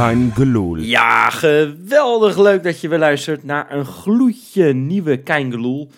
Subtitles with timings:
[0.00, 0.76] Kein Geloel.
[0.76, 5.90] Ja, geweldig leuk dat je weer luistert naar een gloedje nieuwe Keingeloel.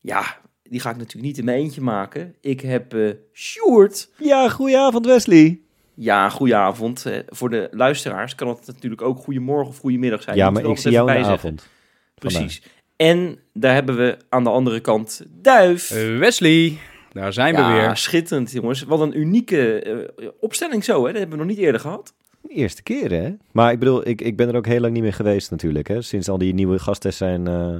[0.00, 2.34] Ja, die ga ik natuurlijk niet in mijn eentje maken.
[2.40, 4.08] Ik heb eh Sjoerd.
[4.18, 5.60] Ja, goedenavond Wesley.
[5.94, 7.06] Ja, goedenavond.
[7.06, 10.36] Eh, voor de luisteraars kan het natuurlijk ook goedemorgen of goedemiddag zijn.
[10.36, 11.48] Ja, maar ik zie jou in de bij zeggen.
[11.48, 11.68] avond.
[12.14, 12.62] Precies.
[12.96, 15.90] En daar hebben we aan de andere kant Duif.
[15.90, 16.78] Eh, Wesley,
[17.12, 17.96] daar zijn we ja, weer.
[17.96, 18.82] schitterend jongens.
[18.82, 21.10] Wat een unieke opstelling zo, hè?
[21.10, 22.14] Dat hebben we nog niet eerder gehad.
[22.48, 23.30] Eerste keer, hè?
[23.52, 26.02] Maar ik bedoel, ik, ik ben er ook heel lang niet meer geweest natuurlijk, hè?
[26.02, 27.74] Sinds al die nieuwe gasten zijn, eh,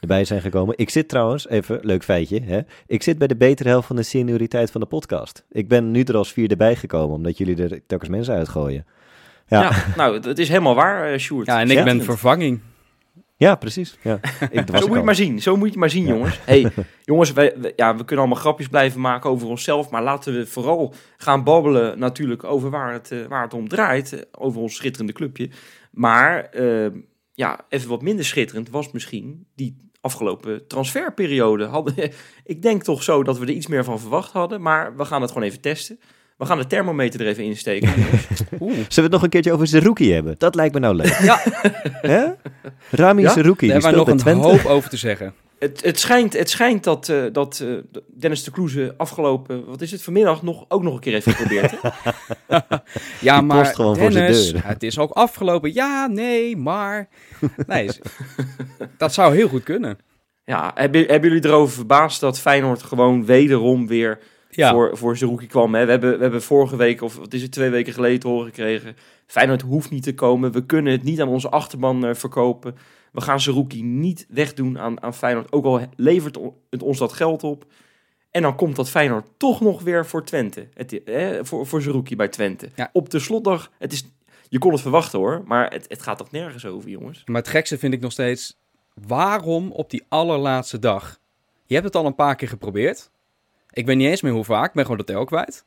[0.00, 0.74] erbij zijn gekomen.
[0.78, 2.60] Ik zit trouwens, even, leuk feitje, hè?
[2.86, 5.44] Ik zit bij de betere helft van de senioriteit van de podcast.
[5.50, 8.86] Ik ben nu er als vierde bij gekomen, omdat jullie er telkens mensen uitgooien.
[9.48, 11.46] Ja, Ja, nou, het- is helemaal waar, eh Sjoerd.
[11.46, 12.04] Ja, en ik ben Schitterend.
[13.38, 13.58] Vervanging.
[13.58, 13.98] precies.
[14.02, 14.14] Ja.
[14.50, 15.42] Ik, Zo moet je het maar zien.
[15.42, 16.12] Zo moet je het maar zien, Ja.
[16.14, 16.40] jongens.
[16.44, 16.72] Hey,
[17.04, 19.90] jongens, wij, wij- ja, we kunnen allemaal grapjes blijven maken over onszelf.
[19.90, 24.12] Maar laten we vooral gaan babbelen natuurlijk over waar het, eh, waar het om draait.
[24.12, 25.50] eh, over ons schitterende clubje.
[25.90, 26.86] Maar eh,
[27.32, 31.64] ja, even wat minder schitterend was misschien die afgelopen transferperiode.
[31.64, 31.94] Hadden,
[32.44, 34.62] ik denk toch zo dat we er iets meer van verwacht hadden.
[34.62, 35.98] Maar we gaan het gewoon even testen.
[36.36, 37.88] We gaan de thermometer er even insteken.
[38.60, 38.72] Oeh.
[38.72, 40.34] Zullen we het nog een keertje over Zerouki hebben?
[40.38, 41.18] Dat lijkt me nou leuk.
[41.22, 41.40] Ja,
[42.14, 42.26] Hè?
[42.90, 43.30] Rami Ja?
[43.32, 44.46] Zerouki, daar hebben nog een Twente.
[44.48, 45.34] hoop over te zeggen.
[45.58, 49.90] Het, het schijnt, het schijnt dat, eh, dat eh, Dennis de Kloeze afgelopen, wat is
[49.90, 51.74] het, vanmiddag nog, ook nog een keer heeft geprobeerd.
[53.20, 54.66] Ja, Die maar Dennis, deur.
[54.66, 55.72] het is ook afgelopen.
[55.74, 57.08] Ja, nee, maar...
[57.66, 57.88] Nee,
[58.98, 59.98] dat zou heel goed kunnen.
[60.44, 64.18] Ja, hebben, hebben jullie erover verbaasd dat Feyenoord gewoon wederom weer
[64.56, 65.74] Ja, voor, voor Zerouki kwam?
[65.74, 65.84] Hè?
[65.84, 68.46] We, hebben, we hebben vorige week, of wat is het, twee weken geleden te horen
[68.46, 68.96] gekregen.
[69.26, 70.52] Feyenoord hoeft niet te komen.
[70.52, 72.76] We kunnen het niet aan onze achterban eh, verkopen.
[73.12, 75.52] We gaan Zerouki niet wegdoen aan, aan Feyenoord.
[75.52, 76.38] Ook al levert
[76.70, 77.64] het ons dat geld op.
[78.30, 80.68] En dan komt dat Feyenoord toch nog weer voor Twente.
[80.74, 82.70] Het, hè, voor, voor bij Twente.
[82.74, 82.90] Ja.
[82.92, 84.04] Op de slotdag, het is,
[84.48, 85.42] je kon het verwachten hoor.
[85.46, 87.22] Maar het, het gaat toch nergens over, jongens?
[87.24, 88.58] maar het gekste vind ik nog steeds...
[89.06, 91.18] Waarom op die allerlaatste dag?
[91.64, 93.10] Je hebt het al een paar keer geprobeerd.
[93.76, 94.68] Ik weet niet eens meer hoe vaak.
[94.68, 95.64] Ik ben gewoon de tel kwijt.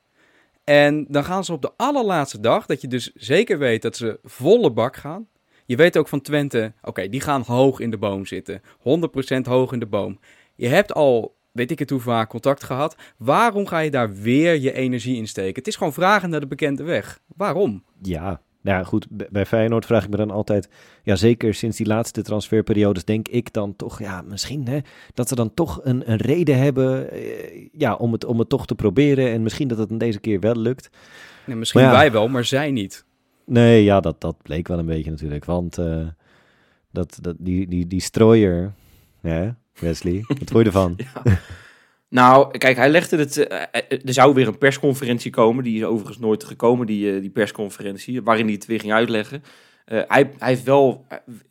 [0.63, 4.19] En dan gaan ze op de allerlaatste dag, dat je dus zeker weet dat ze
[4.23, 5.27] volle bak gaan.
[5.65, 8.61] Je weet ook van Twente, oké, die gaan hoog in de boom zitten.
[8.61, 10.19] 100% hoog in de boom.
[10.55, 12.95] Je hebt al, weet ik het hoe vaak, contact gehad.
[13.17, 15.55] Waarom ga je daar weer je energie in steken?
[15.55, 17.19] Het is gewoon vragen naar de bekende weg.
[17.35, 17.83] Waarom?
[18.01, 19.07] Ja, nou ja, goed.
[19.09, 20.69] Bij Feyenoord vraag ik me dan altijd...
[21.03, 23.99] Ja, zeker sinds die laatste transferperiodes denk ik dan toch...
[23.99, 24.79] Ja, misschien hè,
[25.13, 27.11] dat ze dan toch een, een reden hebben...
[27.11, 29.31] eh, ja, om het, om het toch te proberen.
[29.31, 30.89] En misschien dat het dan deze keer wel lukt.
[31.45, 31.97] Nee, misschien Maar ja.
[31.97, 33.05] wij wel, maar zij niet.
[33.45, 35.45] Nee, ja, dat, dat bleek wel een beetje natuurlijk.
[35.45, 36.07] Want eh,
[36.91, 38.73] dat, dat, die, die, die strooier...
[39.21, 40.97] Ja, Wesley, wat vond je ervan?
[42.09, 43.37] Nou, kijk, hij legde het.
[43.37, 45.63] eh, eh, er zou weer een persconferentie komen.
[45.63, 48.21] Die is overigens nooit gekomen, die, eh, die persconferentie.
[48.21, 49.43] Waarin hij het weer ging uitleggen.
[49.85, 51.05] Hij, hij heeft wel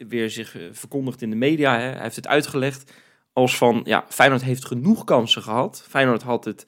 [0.09, 1.79] weer zich verkondigd in de media.
[1.79, 1.85] Hè.
[1.85, 2.93] Hij heeft het uitgelegd
[3.33, 3.81] als van.
[3.85, 5.85] Ja, Feyenoord heeft genoeg kansen gehad.
[5.89, 6.67] Feyenoord had het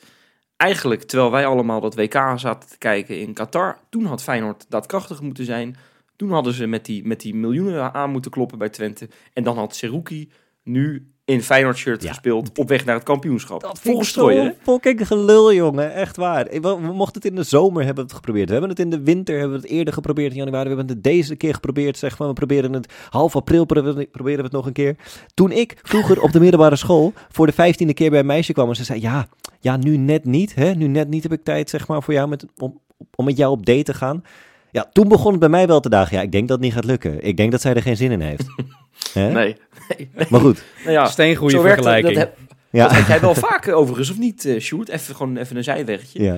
[0.57, 3.79] eigenlijk, terwijl wij allemaal dat WK zaten te kijken in Qatar.
[3.89, 5.77] Toen had Feyenoord daadkrachtig moeten zijn.
[6.17, 9.09] Toen hadden ze met die, met die miljoenen aan moeten kloppen bij Twente.
[9.33, 10.31] En dan had Seruki
[10.63, 12.09] nu in Feyenoord shirt Ja.
[12.09, 13.61] gespeeld op weg naar het kampioenschap.
[13.61, 14.51] Dat hè?
[14.63, 15.95] fucking gelul, jongen.
[15.95, 16.47] Echt waar.
[16.61, 18.47] We mochten het in de zomer hebben we het geprobeerd.
[18.47, 20.69] We hebben het in de winter hebben we het eerder geprobeerd in januari.
[20.69, 21.99] We hebben het deze keer geprobeerd.
[21.99, 24.97] Zeg maar, we proberen het half april proberen we proberen we het nog een keer.
[25.35, 28.69] Toen ik vroeger op de middelbare school voor de vijftiende keer bij een meisje kwam
[28.69, 29.29] en ze zei: Ja,
[29.61, 30.55] ja nu net niet.
[30.55, 30.75] Hè?
[30.75, 32.81] Nu net niet heb ik tijd zeg maar, voor jou met, om,
[33.15, 34.23] om met jou op date te gaan.
[34.71, 36.17] Ja, toen begon het bij mij wel te dagen.
[36.17, 37.25] Ja, ik denk dat het niet gaat lukken.
[37.25, 38.47] Ik denk dat zij er geen zin in heeft.
[39.13, 39.31] Hè?
[39.33, 39.33] Nee.
[39.33, 39.57] nee,
[40.15, 40.27] nee.
[40.31, 40.63] Maar goed.
[40.81, 42.15] Nou ja, Steengoede dat- vergelijking.
[42.15, 42.37] Dat, heb,
[42.71, 42.87] Ja.
[42.89, 44.89] dat heb jij wel vaak overigens, of niet, eh Sjoerd?
[44.89, 46.23] Even, gewoon even een zijweggetje.
[46.23, 46.37] ja.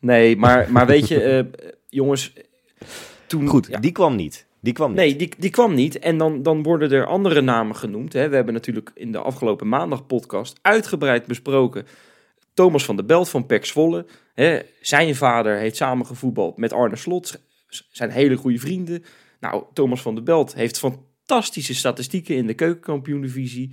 [0.00, 1.44] Nee, maar, maar weet je, eh,
[1.88, 2.32] jongens,
[3.26, 3.46] toen...
[3.46, 4.46] Goed, ja, die kwam niet.
[4.60, 4.96] Die kwam niet.
[4.98, 5.98] Nee, die, die kwam niet.
[5.98, 8.12] En dan, dan worden er andere namen genoemd.
[8.12, 8.28] Hè.
[8.28, 11.86] We hebben natuurlijk in de afgelopen maandag podcast uitgebreid besproken.
[12.54, 14.06] Thomas van der Belt van Pek Zwolle.
[14.34, 14.58] Hè.
[14.80, 17.40] Zijn vader heeft samen gevoetbald met Arne Slot.
[17.68, 19.04] Zijn hele goede vrienden.
[19.40, 20.78] Nou, Thomas van der Belt heeft
[21.30, 23.72] fantastische statistieken in de keukenkampioen-divisie.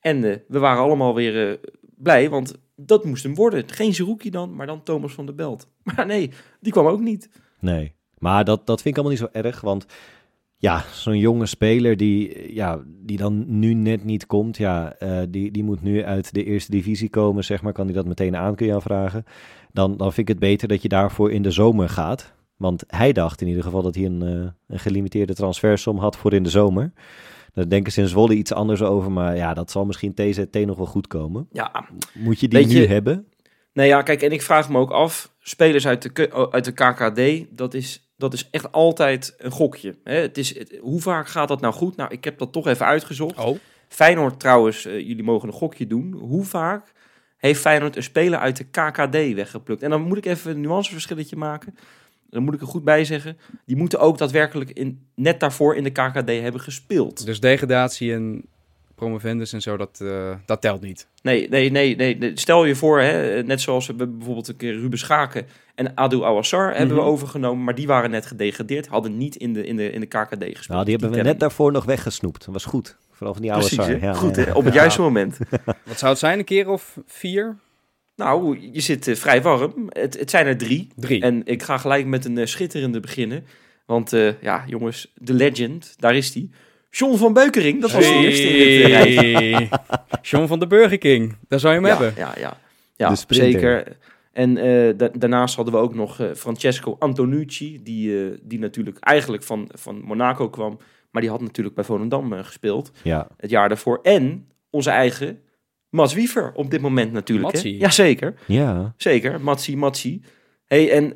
[0.00, 3.64] En eh, we waren allemaal weer eh, blij, want dat moest hem worden.
[3.68, 5.68] Geen Zerouki dan, maar dan Thomas van der Belt.
[5.94, 7.30] Maar nee, die kwam ook niet.
[7.60, 9.86] Nee, maar dat, dat vind ik allemaal niet zo erg, want
[10.56, 15.50] ja, zo'n jonge speler die, ja, die dan nu net niet komt, ja, eh, die,
[15.50, 18.54] die moet nu uit de eerste divisie komen, zeg maar, kan hij dat meteen aan,
[18.54, 19.24] kun je aanvragen.
[19.72, 22.36] Dan, dan vind ik het beter dat je daarvoor in de zomer gaat.
[22.58, 26.32] Want hij dacht in ieder geval dat hij een, eh, een gelimiteerde transfersom had voor
[26.32, 26.92] in de zomer.
[27.54, 30.76] Daar denken ze in Zwolle iets anders over, maar ja, dat zal misschien TZT nog
[30.76, 31.48] wel goed komen.
[31.52, 31.84] Ja,
[32.14, 33.26] Moet je die Weet nu hebben?
[33.72, 36.72] Nou ja, kijk, en ik vraag me ook af, spelers uit de, K- uit de
[36.72, 39.98] KKD, dat is, dat is echt altijd een gokje.
[40.04, 40.14] Hè?
[40.16, 41.96] Het is, het- hoe vaak gaat dat nou goed?
[41.96, 43.38] Nou, ik heb dat toch even uitgezocht.
[43.38, 43.56] Oh,
[43.88, 46.12] Feyenoord trouwens, eh, jullie mogen een gokje doen.
[46.12, 46.92] Hoe vaak
[47.36, 49.82] heeft Feyenoord een speler uit de KKD weggeplukt?
[49.82, 51.74] En dan moet ik even een nuanceverschilletje maken.
[52.30, 53.38] Dan moet ik er goed bij zeggen.
[53.66, 57.26] Die moeten ook daadwerkelijk in, net daarvoor in de KKD hebben gespeeld.
[57.26, 58.42] dus degradatie en
[58.94, 61.06] promovendus en zo, dat, eh, dat telt niet.
[61.22, 62.30] Nee, nee, nee, nee.
[62.34, 66.68] Stel je voor, hè, net zoals we bijvoorbeeld een keer Ruben Schaken en Adou Awassar
[66.76, 67.10] hebben we Mhm.
[67.10, 67.64] overgenomen.
[67.64, 70.68] Maar die waren net gedegradeerd, hadden niet in de, in de, in de KKD gespeeld.
[70.68, 72.44] Nou, die hebben we tellen net daarvoor nog weggesnoept.
[72.44, 72.96] Dat was goed.
[73.10, 74.00] Vooral van die oude Precies, Sar.
[74.00, 74.06] hè?
[74.06, 74.42] Ja, goed, ja.
[74.44, 74.52] hè?
[74.52, 74.80] op het Ja.
[74.80, 75.38] juiste moment.
[75.84, 77.56] Wat zou het zijn, een keer of vier?
[78.18, 79.86] Nou, je zit eh, vrij warm.
[79.88, 80.88] Het, het zijn er drie.
[80.96, 81.22] Drie.
[81.22, 83.44] En ik ga gelijk met een eh, schitterende beginnen.
[83.86, 86.50] Want eh, ja, jongens, de legend, daar is die.
[86.90, 89.68] John van Beukering, dat was de eerste in dit.
[90.30, 92.14] John van de Burger King, daar zou je hem Ja, hebben.
[92.24, 92.56] ja, ja.
[92.96, 93.96] ja zeker.
[94.32, 99.42] En eh, da- daarnaast hadden we ook nog Francesco Antonucci, die, eh, die natuurlijk eigenlijk
[99.42, 100.78] van, van Monaco kwam.
[101.10, 103.28] Maar die had natuurlijk bij Volendam gespeeld Ja.
[103.36, 103.98] het jaar daarvoor.
[104.02, 105.40] En onze eigen
[105.90, 107.46] Mats Wiever op dit moment natuurlijk.
[107.46, 107.52] hè?
[107.52, 107.76] Matsie.
[107.78, 108.34] Jazeker.
[108.46, 108.94] ja.
[108.96, 110.22] Zeker, Matsi, Matsi.
[110.66, 111.14] Hey, en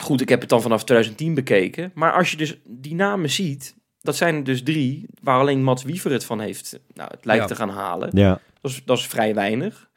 [0.00, 1.90] goed, ik heb het dan vanaf 2010 bekeken.
[1.94, 5.82] Maar als je dus die namen ziet, dat zijn er dus drie waar alleen Mats
[5.82, 6.80] Wiever het van heeft.
[6.94, 7.48] Nou, het lijkt Ja.
[7.48, 8.10] te gaan halen.
[8.12, 8.40] Ja.
[8.60, 9.88] Dat is, dat is vrij weinig.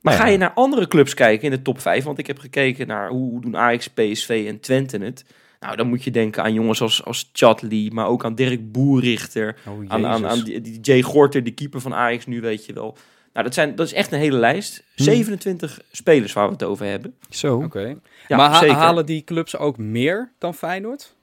[0.00, 0.18] Maar Ja.
[0.20, 3.08] ga je naar andere clubs kijken in de top 5, want ik heb gekeken naar
[3.08, 5.24] hoe, doen Ajax, PSV en Twente het.
[5.60, 9.56] Nou, dan moet je denken aan jongens als, als Chatley, maar ook aan Dirk Boerrichter.
[9.66, 12.72] Oh, Aan, aan, aan die, die Jay Gorter, de keeper van Ajax nu, weet je
[12.72, 12.96] wel.
[13.38, 14.82] Nou, dat, zijn, dat is echt een hele lijst.
[14.94, 15.02] Hm.
[15.02, 17.14] 27 spelers waar we het over hebben.
[17.30, 17.56] Zo.
[17.56, 17.94] Oké.
[18.28, 18.74] Ja, maar ha- zeker.
[18.74, 21.14] halen die clubs ook meer dan Feyenoord?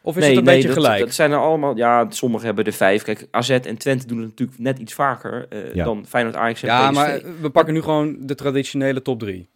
[0.00, 1.00] Of is nee, het een nee, beetje dat, gelijk?
[1.04, 3.02] Dat zijn er allemaal, ja, sommigen hebben er vijf.
[3.02, 5.84] Kijk, AZ en Twente doen het natuurlijk net iets vaker eh, Ja.
[5.84, 6.94] dan Feyenoord, Ajax en ja, PSV.
[6.96, 9.48] maar we pakken nu gewoon de traditionele top drie.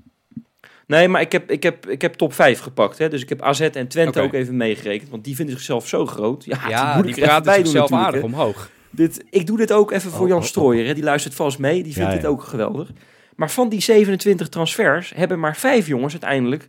[0.87, 2.99] Nee, maar ik heb, ik heb, ik heb top 5 gepakt.
[2.99, 3.09] Hè?
[3.09, 5.11] Dus ik heb AZ en Twente ook even meegerekend.
[5.11, 6.45] Want die vinden zichzelf zo groot.
[6.45, 8.27] Ja, Ja, moet die ik even praten bij doen zichzelf aardig hè.
[8.27, 8.71] omhoog.
[8.97, 10.49] Dit, ik doe dit ook even voor Oh, Jan oh, oh.
[10.49, 10.87] Strooijer.
[10.87, 10.95] Hè?
[10.95, 11.83] Die luistert vast mee.
[11.83, 12.29] Die vindt Ja, dit ja.
[12.29, 12.91] ook geweldig.
[13.37, 16.69] Maar van die 27 transfers hebben maar vijf jongens uiteindelijk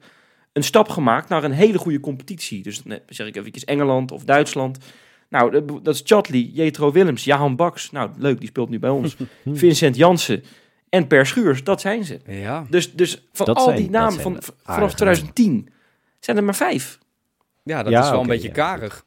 [0.54, 2.64] een stap gemaakt naar een hele goede competitie.
[2.64, 4.78] Dus zeg ik eventjes Engeland of Duitsland.
[5.30, 7.92] Nou, dat- is Chatley, Jetro Willems, Jahan Baks.
[7.92, 9.16] Nou, leuk, die speelt nu bij ons.
[9.54, 10.44] Vincent Jansen
[10.90, 12.20] en Per Schuurs, dat zijn ze.
[12.28, 12.66] Ja.
[12.70, 15.70] Dus, dus van Dat al zijn- die namen van, vanaf 2010
[16.20, 17.00] zijn er maar vijf.
[17.64, 18.54] ja, dat Ja, is wel een beetje ja.
[18.54, 19.06] karig.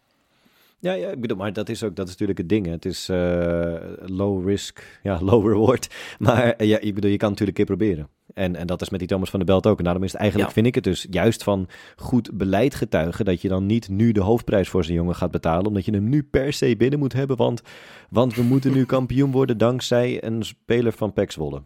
[0.80, 2.66] Ja, ja, ik bedoel, maar dat is ook dat is natuurlijk het ding.
[2.66, 2.72] hè.
[2.72, 3.74] Het is eh,
[4.06, 5.94] low risk, ja, low reward.
[6.18, 8.08] Maar eh, ja, ik bedoel, je kan natuurlijk een keer proberen.
[8.34, 9.78] En, en dat is met die Thomas van der Belt ook.
[9.78, 10.54] En daarom is het eigenlijk, Ja.
[10.54, 13.24] vind ik het dus juist van goed beleid getuigen...
[13.24, 15.66] dat je dan niet nu de hoofdprijs voor zijn jongen gaat betalen...
[15.66, 17.36] omdat je hem nu per se binnen moet hebben.
[17.36, 17.62] Want,
[18.10, 21.62] want we moeten nu kampioen worden dankzij een speler van PEC Zwolle.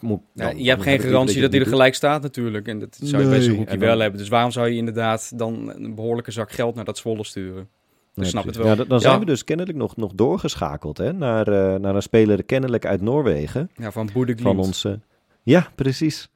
[0.00, 2.68] Moet- Ja, je hebt geen garantie dat hij er gelijk staat natuurlijk.
[2.68, 4.18] En dat zou je bij zo'n hoekje wel hebben.
[4.18, 7.68] Dus waarom zou je inderdaad dan een behoorlijke zak geld naar dat Zwolle sturen?
[8.14, 8.66] Nee, snap het wel.
[8.66, 9.02] Ja, dan- dan Ja.
[9.08, 13.00] zijn we dus kennelijk nog, nog doorgeschakeld hè, naar, eh, naar een speler kennelijk uit
[13.00, 13.70] Noorwegen.
[13.76, 15.00] Ja, van Boede van onze.
[15.42, 16.28] Ja, precies.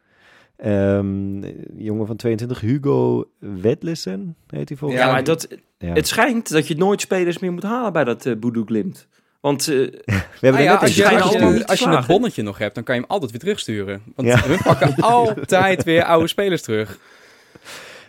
[0.56, 1.42] Ehm,
[1.76, 5.48] jongen van 22, Hugo Wedlissen heet hij volgens Ja, maar dat,
[5.78, 5.92] Ja.
[5.92, 9.06] het schijnt dat je nooit spelers meer moet halen bij dat eh Boedoe Glimt.
[9.40, 12.42] Want eh, We hebben Ah ja, net als je, als, je, als je een bonnetje
[12.42, 14.02] nog hebt, dan kan je hem altijd weer terugsturen.
[14.16, 14.42] Want Ja.
[14.46, 16.98] we pakken altijd weer oude spelers terug.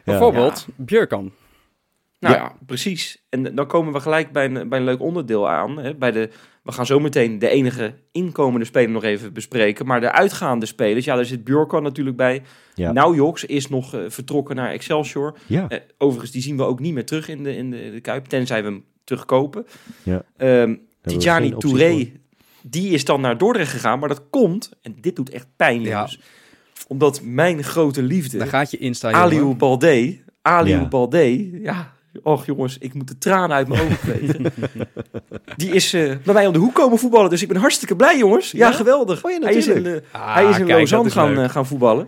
[0.03, 1.31] Bijvoorbeeld Björkan.
[2.29, 2.55] Nou Ja.
[2.65, 3.25] precies.
[3.29, 5.77] En dan komen we gelijk bij een, bij een leuk onderdeel aan.
[5.79, 6.29] Hè, bij de,
[6.63, 9.86] we gaan zo meteen de enige inkomende speler nog even bespreken.
[9.86, 12.41] Maar de uitgaande spelers, ja, daar zit Bjorkan natuurlijk bij.
[12.74, 12.91] Ja.
[12.91, 15.38] Nou, Joks is nog eh, vertrokken naar Excelsior.
[15.46, 18.00] Ja, Eh, overigens, die zien we ook niet meer terug in de, in de, de
[18.01, 19.65] Kuip, tenzij we hem terugkopen.
[20.03, 20.24] Ja.
[20.38, 22.12] Ehm we Tijani Touré,
[22.62, 24.00] die is dan naar Dordrecht gegaan.
[24.00, 25.89] Maar dat komt, en dit doet echt pijn, Ja.
[25.89, 26.20] jongens.
[26.88, 29.55] Omdat mijn grote liefde, Daar gaat je Insta, Aliou.
[29.55, 30.88] Balde, Aliou Ja.
[30.88, 31.94] Balde, ja...
[32.24, 34.45] Och jongens, ik moet de tranen uit mijn ogen vegen.
[35.57, 37.29] Die is eh, bij mij om de hoek komen voetballen.
[37.29, 38.51] Dus ik ben hartstikke blij, jongens.
[38.51, 38.74] Ja, Ja?
[38.74, 39.24] geweldig.
[39.24, 40.05] Oh ja, hij is in, natuurlijk.
[40.12, 42.07] eh, Ah, hij is in kijk, Lausanne is gaan, eh, gaan voetballen.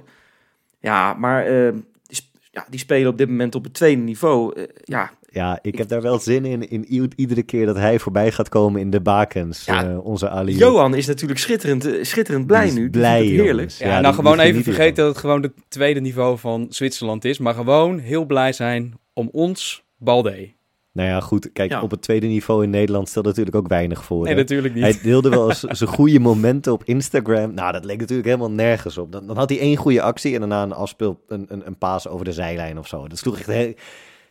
[0.80, 1.72] Ja, maar eh,
[2.04, 4.66] die, sp- ja, die spelen op dit moment op het tweede niveau.
[4.84, 6.86] Ja, ja, ik heb daar wel zin in, in
[7.16, 9.66] iedere keer dat hij voorbij gaat komen in de bakens.
[9.66, 9.90] Ja.
[9.90, 10.56] eh, onze Ali.
[10.58, 12.90] Johan is natuurlijk schitterend, schitterend blij nu.
[12.90, 13.70] Blij, heerlijk.
[13.72, 16.66] Ja, Ja, nou die- gewoon die even vergeten dat het gewoon het tweede niveau van
[16.70, 17.38] Zwitserland is.
[17.38, 20.56] Maar gewoon heel blij zijn om ons Balde.
[20.92, 21.52] Nou ja, goed.
[21.52, 21.82] Kijk, Ja.
[21.82, 24.24] op het tweede niveau in Nederland stelt natuurlijk ook weinig voor.
[24.24, 24.40] Nee, hè.
[24.40, 24.84] natuurlijk niet.
[24.84, 27.54] Hij deelde wel eens zijn goede momenten op Instagram.
[27.54, 29.12] Nou, dat leek natuurlijk helemaal nergens op.
[29.12, 32.08] Dan, dan had hij één goede actie en daarna een afspeel, een, een, een paas
[32.08, 33.08] over de zijlijn of zo.
[33.08, 33.48] Dat sloeg echt...
[33.48, 33.74] Heel,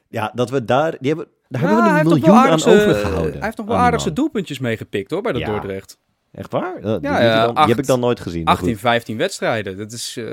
[0.09, 0.97] ja, dat we daar...
[1.01, 3.33] Die hebben, daar Ja, hebben we een miljoen aan overgehouden.
[3.33, 5.51] Hij heeft nog wel aardig zijn doelpuntjes meegepikt hoor, bij dat Ja.
[5.51, 5.99] Dordrecht.
[6.37, 6.81] Echt waar?
[6.81, 8.45] Dat- die, Ja, je die heb ik dan nooit gezien.
[8.45, 8.81] maar 18, goed.
[8.81, 9.77] 15 wedstrijden.
[9.77, 10.17] Dat is...
[10.19, 10.31] eh, Ja,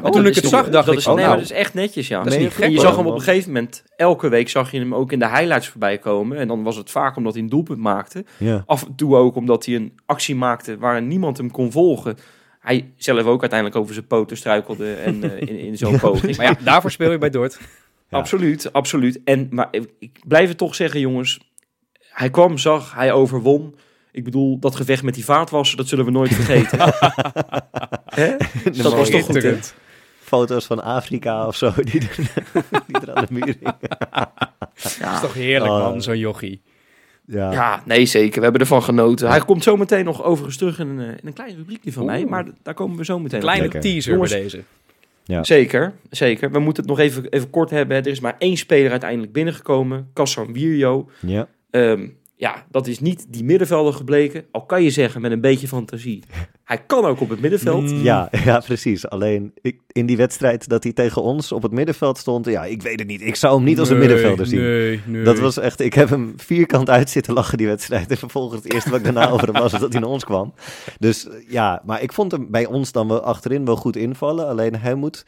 [0.00, 1.00] toen dat ik is het zag, dacht dat ik...
[1.00, 2.16] is, oh, nee, nou, maar dat is echt netjes, ja.
[2.18, 2.86] Dat is Nee, niet ik- gek, En je hoor.
[2.86, 5.68] zag hem op een gegeven moment, elke week zag je hem ook in de highlights
[5.68, 6.38] voorbij komen.
[6.38, 8.24] En dan was het vaak omdat hij een doelpunt maakte.
[8.36, 8.62] Ja.
[8.66, 12.16] Af en toe ook omdat hij een actie maakte waar niemand hem kon volgen.
[12.60, 16.36] Hij zelf ook uiteindelijk over zijn poten struikelde en eh, in, in zo'n poging.
[16.36, 17.58] Maar ja, daarvoor speel ik bij Dort.
[18.10, 18.18] Ja.
[18.18, 19.20] Absoluut, absoluut.
[19.24, 21.40] En, maar ik, ik blijf het toch zeggen, jongens.
[22.10, 23.74] Hij kwam, zag, hij overwon.
[24.16, 26.78] Ik bedoel, dat gevecht met die vaatwasser, dat zullen we nooit vergeten.
[28.82, 29.56] Dat was toch goed, hè?
[30.18, 32.16] Foto's van Afrika of zo, die er,
[32.86, 33.76] die er aan de muur hingen.
[34.10, 35.82] Dat is toch heerlijk, Oh.
[35.82, 36.60] man, zo'n jochie.
[37.26, 37.52] Ja.
[37.52, 38.36] Ja, nee, zeker.
[38.36, 39.28] We hebben ervan genoten.
[39.28, 42.04] Hij komt zo meteen nog overigens terug in een, eh, in een klein rubriekje van
[42.04, 42.24] mij.
[42.24, 43.44] Maar daar komen we zo meteen op.
[43.44, 43.80] Kleine Lekker.
[43.80, 44.62] teaser Jongens, bij deze.
[45.24, 45.44] Ja.
[45.44, 46.50] Zeker, zeker.
[46.50, 47.96] We moeten het nog even, even kort hebben.
[47.96, 50.10] Er is maar één speler uiteindelijk binnengekomen.
[50.12, 51.10] Kassan Wierjo.
[51.20, 51.48] Ja.
[51.70, 52.06] Ehm,
[52.38, 54.44] ja, dat is niet die middenvelder gebleken.
[54.50, 56.22] Al kan je zeggen met een beetje fantasie.
[56.64, 57.90] Hij kan ook op het middenveld.
[57.90, 58.02] Mm.
[58.02, 59.08] Ja, ja, precies.
[59.08, 62.82] Alleen ik, in die wedstrijd dat hij tegen ons op het middenveld stond, ja, ik
[62.82, 63.20] weet het niet.
[63.20, 64.60] Ik zou hem niet als een Nee, middenvelder zien.
[64.60, 65.22] Nee, nee.
[65.22, 68.10] Dat was echt, ik heb hem vierkant uit zitten lachen die wedstrijd.
[68.10, 70.24] En vervolgens het eerste wat ik daarna over hem was, was dat hij naar ons
[70.24, 70.54] kwam.
[70.98, 74.48] Dus eh, ja, maar ik vond hem bij ons dan wel achterin wel goed invallen.
[74.48, 75.26] Alleen hij moet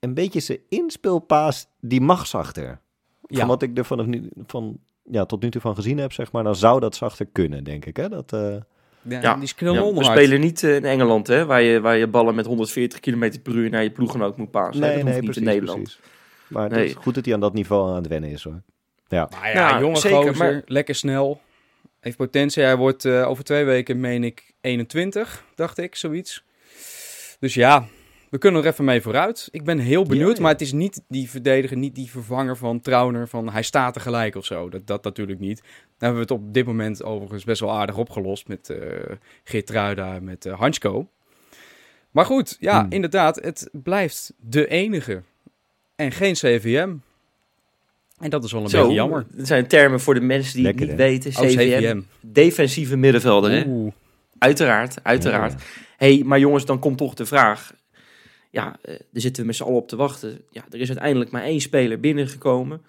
[0.00, 2.80] een beetje zijn inspeelpaas, die mag zachter.
[3.26, 3.38] Ja.
[3.38, 4.78] Van wat ik er vanaf nu, van,
[5.10, 7.84] ja, tot nu toe van gezien heb, zeg maar, dan zou dat zachter kunnen, denk
[7.84, 7.96] ik.
[7.96, 8.08] Hè?
[8.08, 8.40] Dat, eh,
[9.08, 12.06] Ja, Ja, die Ja, we spelen niet eh, in Engeland, hè, waar, je, waar je
[12.06, 14.82] ballen met 140 km per uur naar je ploeggenoot moet passen.
[14.84, 14.88] hè.
[14.88, 15.82] nee, dat nee, precies, in Nederland.
[15.82, 16.00] precies.
[16.48, 16.78] Maar Nee.
[16.80, 18.62] het is goed dat hij aan dat niveau aan het wennen is, hoor.
[19.08, 21.40] Ja, Maar ja, Ja, jonge zeker, gozer, maar- lekker snel.
[22.00, 22.62] Heeft potentie.
[22.62, 26.44] Hij wordt eh, over twee weken, meen ik, 21, dacht ik, zoiets.
[27.40, 27.84] Dus ja,
[28.30, 29.48] we kunnen er even mee vooruit.
[29.50, 30.40] Ik ben heel benieuwd, Ja, ja.
[30.42, 34.34] maar het is niet die verdediger, niet die vervanger van Trauner, van hij staat tegelijk
[34.34, 34.68] of zo.
[34.68, 35.58] Dat, dat natuurlijk niet.
[35.58, 35.68] Dan
[35.98, 38.78] hebben we het op dit moment overigens best wel aardig opgelost met eh
[39.44, 41.08] Geertruida, met Hansko.
[42.10, 42.90] Maar goed, ja, Hmm.
[42.92, 45.22] inderdaad, het blijft de enige.
[45.96, 46.94] En geen CVM.
[48.18, 49.26] En dat is wel een Zo, beetje jammer.
[49.30, 51.08] Dat zijn termen voor de mensen die Lekker, het hè?
[51.08, 51.42] niet weten.
[51.42, 53.64] Oh, CVM, defensieve middenvelder, hè?
[53.66, 53.92] Oeh.
[54.38, 55.52] Uiteraard, uiteraard.
[55.52, 55.58] Ja.
[55.96, 57.74] hey, maar jongens, dan komt toch de vraag.
[58.56, 60.40] Ja, eh, daar zitten we met z'n allen op te wachten.
[60.50, 62.82] Ja, er is uiteindelijk maar één speler binnengekomen.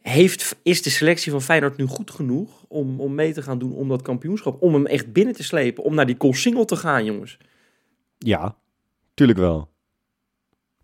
[0.00, 3.72] Heeft, is de selectie van Feyenoord nu goed genoeg om, om mee te gaan doen
[3.72, 4.62] om dat kampioenschap?
[4.62, 7.38] Om hem echt binnen te slepen, om naar die single te gaan, jongens.
[8.18, 8.56] Ja,
[9.14, 9.73] tuurlijk wel.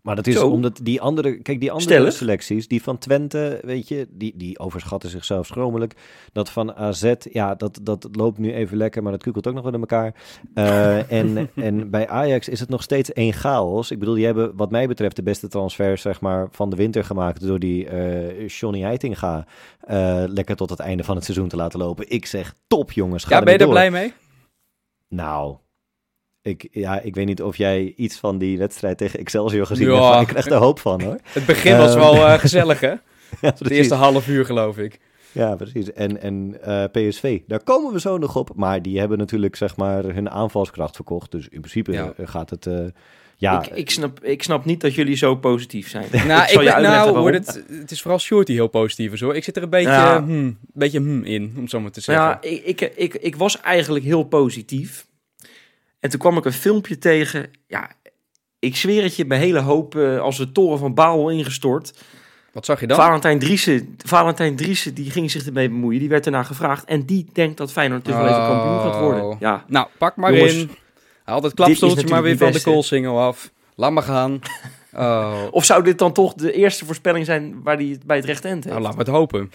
[0.01, 0.49] Maar dat is Zo.
[0.49, 2.13] omdat die andere, kijk, die andere Stellig.
[2.13, 5.95] selecties, die van Twente, weet je, die, die overschatten zichzelf schromelijk.
[6.33, 9.63] Dat van AZ, ja, dat, dat loopt nu even lekker, maar dat kukelt ook nog
[9.63, 10.15] wel in elkaar.
[10.53, 13.91] Eh, en, en bij Ajax is het nog steeds één chaos.
[13.91, 17.03] Ik bedoel, die hebben wat mij betreft de beste transfers, zeg maar, van de winter
[17.03, 19.45] gemaakt door die eh Johnny Heitinga
[19.79, 22.09] eh, lekker tot het einde van het seizoen te laten lopen.
[22.09, 23.73] Ik zeg, top jongens, ga Ja, ben je er door.
[23.73, 24.13] blij mee?
[25.07, 25.55] Nou,
[26.41, 29.93] ik, ja, ik weet niet of jij iets van die wedstrijd tegen Excelsior gezien Ja.
[29.93, 31.17] hebt, maar ik krijg er hoop van hoor.
[31.23, 31.99] Het begin was Ehm.
[31.99, 32.93] wel eh, gezellig, hè?
[33.41, 34.99] Ja, Het eerste half uur, geloof ik.
[35.31, 35.93] Ja, precies.
[35.93, 38.49] En, en eh, PSV, daar komen we zo nog op.
[38.55, 41.31] Maar die hebben natuurlijk zeg maar hun aanvalskracht verkocht.
[41.31, 42.13] Dus in principe Ja.
[42.17, 42.65] eh, gaat het...
[42.65, 42.79] eh,
[43.37, 46.05] ja, ik, ik, snap, ik snap niet dat jullie zo positief zijn.
[46.27, 48.55] Nou, ik ik zal je ben, uitleggen nou wordt het, het is vooral Short die
[48.55, 49.35] heel positief is, hoor.
[49.35, 50.23] Ik zit er een beetje, Ja.
[50.23, 52.25] hmm, beetje hmm in, om het zo maar te zeggen.
[52.25, 55.05] Ja, ik, ik, ik, ik was eigenlijk heel positief.
[56.01, 57.49] En toen kwam ik een filmpje tegen.
[57.67, 57.91] Ja,
[58.59, 61.93] ik zweer het je, mijn hele hoop eh, als de toren van Babel ingestort.
[62.53, 62.97] Wat zag je dan?
[62.97, 65.99] Valentijn Driessen, Valentijn Driessen, die ging zich ermee bemoeien.
[65.99, 66.85] Die werd ernaar gevraagd.
[66.85, 69.23] En die denkt dat Feyenoord dus wel even kampioen gaat worden.
[69.23, 69.39] Oh.
[69.39, 70.71] Ja, Nou, pak maar Jongens, in.
[71.23, 73.51] Haal het klapstoeltje maar weer van de koolsingel af.
[73.75, 74.39] Laat maar gaan.
[74.95, 75.47] Oh.
[75.51, 78.47] Of zou dit dan toch de eerste voorspelling zijn waar hij het bij het rechte
[78.47, 78.75] eind heeft?
[78.75, 79.51] Nou, laten we het hopen.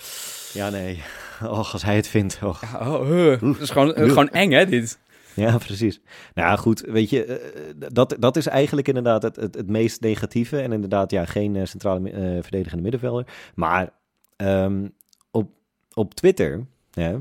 [0.53, 1.03] ja, nee.
[1.59, 2.39] Och, als hij het vindt.
[2.43, 2.61] Och.
[2.61, 3.41] Ja, oh.
[3.41, 4.99] Dat is gewoon, gewoon eng, hè, dit?
[5.45, 6.01] Ja, precies.
[6.35, 10.61] Nou goed, weet je, eh, dat, dat is eigenlijk inderdaad het, het, het meest negatieve.
[10.61, 13.27] En inderdaad, ja, geen eh, centrale eh, verdedigende middenvelder.
[13.55, 13.93] Maar
[14.37, 14.89] ehm,
[15.31, 15.51] op,
[15.95, 17.21] op Twitter, ja,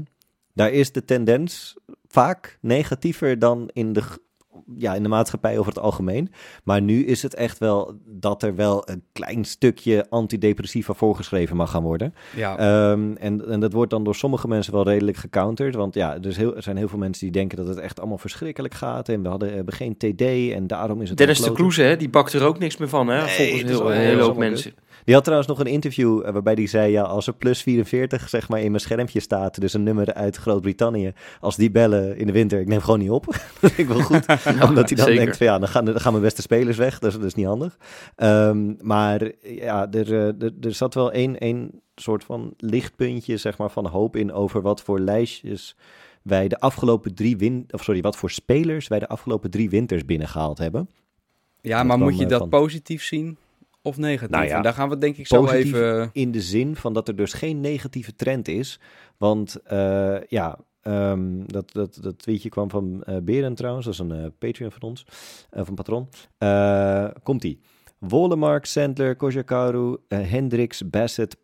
[0.53, 1.75] daar is de tendens
[2.07, 4.03] vaak negatiever dan in de,
[4.77, 6.31] ja, in de maatschappij over het algemeen.
[6.63, 11.71] Maar nu is het echt wel dat er wel een klein stukje antidepressiva voorgeschreven mag
[11.71, 12.13] gaan worden.
[12.35, 12.57] Ja.
[12.57, 15.75] Ehm, en, en dat wordt dan door sommige mensen wel redelijk gecounterd.
[15.75, 18.17] Want ja, er, heel, er zijn heel veel mensen die denken dat het echt allemaal
[18.17, 19.09] verschrikkelijk gaat.
[19.09, 20.21] En we hadden, hebben geen TD
[20.53, 21.17] en daarom is het...
[21.17, 23.23] Dennis de Kloeze, hè, die bakt er ook niks meer van, hè?
[23.23, 24.73] Nee, volgens heel, heel hoop mensen.
[25.05, 26.91] Die had trouwens nog een interview eh, waarbij hij zei...
[26.91, 29.61] ja, als er plus 44 zeg maar in mijn schermpje staat...
[29.61, 31.13] dus een nummer uit Groot-Brittannië...
[31.39, 33.25] als die bellen in de winter, ik neem gewoon niet op.
[33.61, 34.25] dat vind ik wel goed.
[34.69, 35.15] Omdat hij dan zeker.
[35.15, 36.99] denkt van ja, dan gaan, dan gaan mijn beste spelers weg.
[36.99, 37.77] Dat is, dat is niet handig.
[38.15, 43.57] Ehm, maar ja, er, eh, er, er zat wel één, één soort van lichtpuntje zeg
[43.57, 44.33] maar, van hoop in...
[44.33, 45.75] over wat voor lijstjes
[46.21, 50.05] wij de afgelopen drie win of sorry, wat voor spelers wij de afgelopen drie winters
[50.05, 50.89] binnengehaald hebben.
[51.61, 53.37] Ja, maar moet je eh, dat van- positief zien
[53.85, 54.29] of negatief?
[54.29, 56.09] Nou ja, en daar gaan we denk ik zo even...
[56.13, 58.79] In de zin van dat er dus geen negatieve trend is.
[59.17, 63.85] Want eh, ja, ehm, dat, dat, dat tweetje kwam van eh Beren trouwens.
[63.85, 65.05] Dat is een eh, Patreon van ons,
[65.51, 66.07] van Patron.
[66.37, 67.59] Eh, Komt-ie.
[67.97, 71.37] Wolemark, Sandler, Kojakaru, Hendricks, Bassett,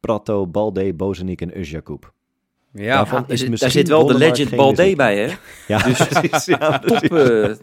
[0.00, 2.12] Prato, Balde, Bozenik en Uzjakub.
[2.72, 5.34] Ja, daarvan Ja, is daar zit wel de legend Balde bij, hè?
[5.66, 6.44] Ja, Dus- precies.
[6.44, 6.98] Ja, Top.
[7.08, 7.58] precies.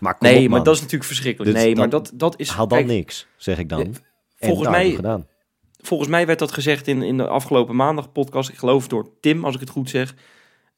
[0.00, 1.52] Maar kom nee, op, maar dat is natuurlijk verschrikkelijk.
[1.54, 2.48] Dus nee, dan- maar dat, dat is...
[2.48, 3.80] Haal dan kijk, niks, zeg ik dan.
[3.80, 3.94] En
[4.38, 5.26] volgens mij- gedaan.
[5.82, 8.48] Volgens mij werd dat gezegd in, in de afgelopen maandag podcast.
[8.48, 10.14] Ik geloof door Tim, als ik het goed zeg.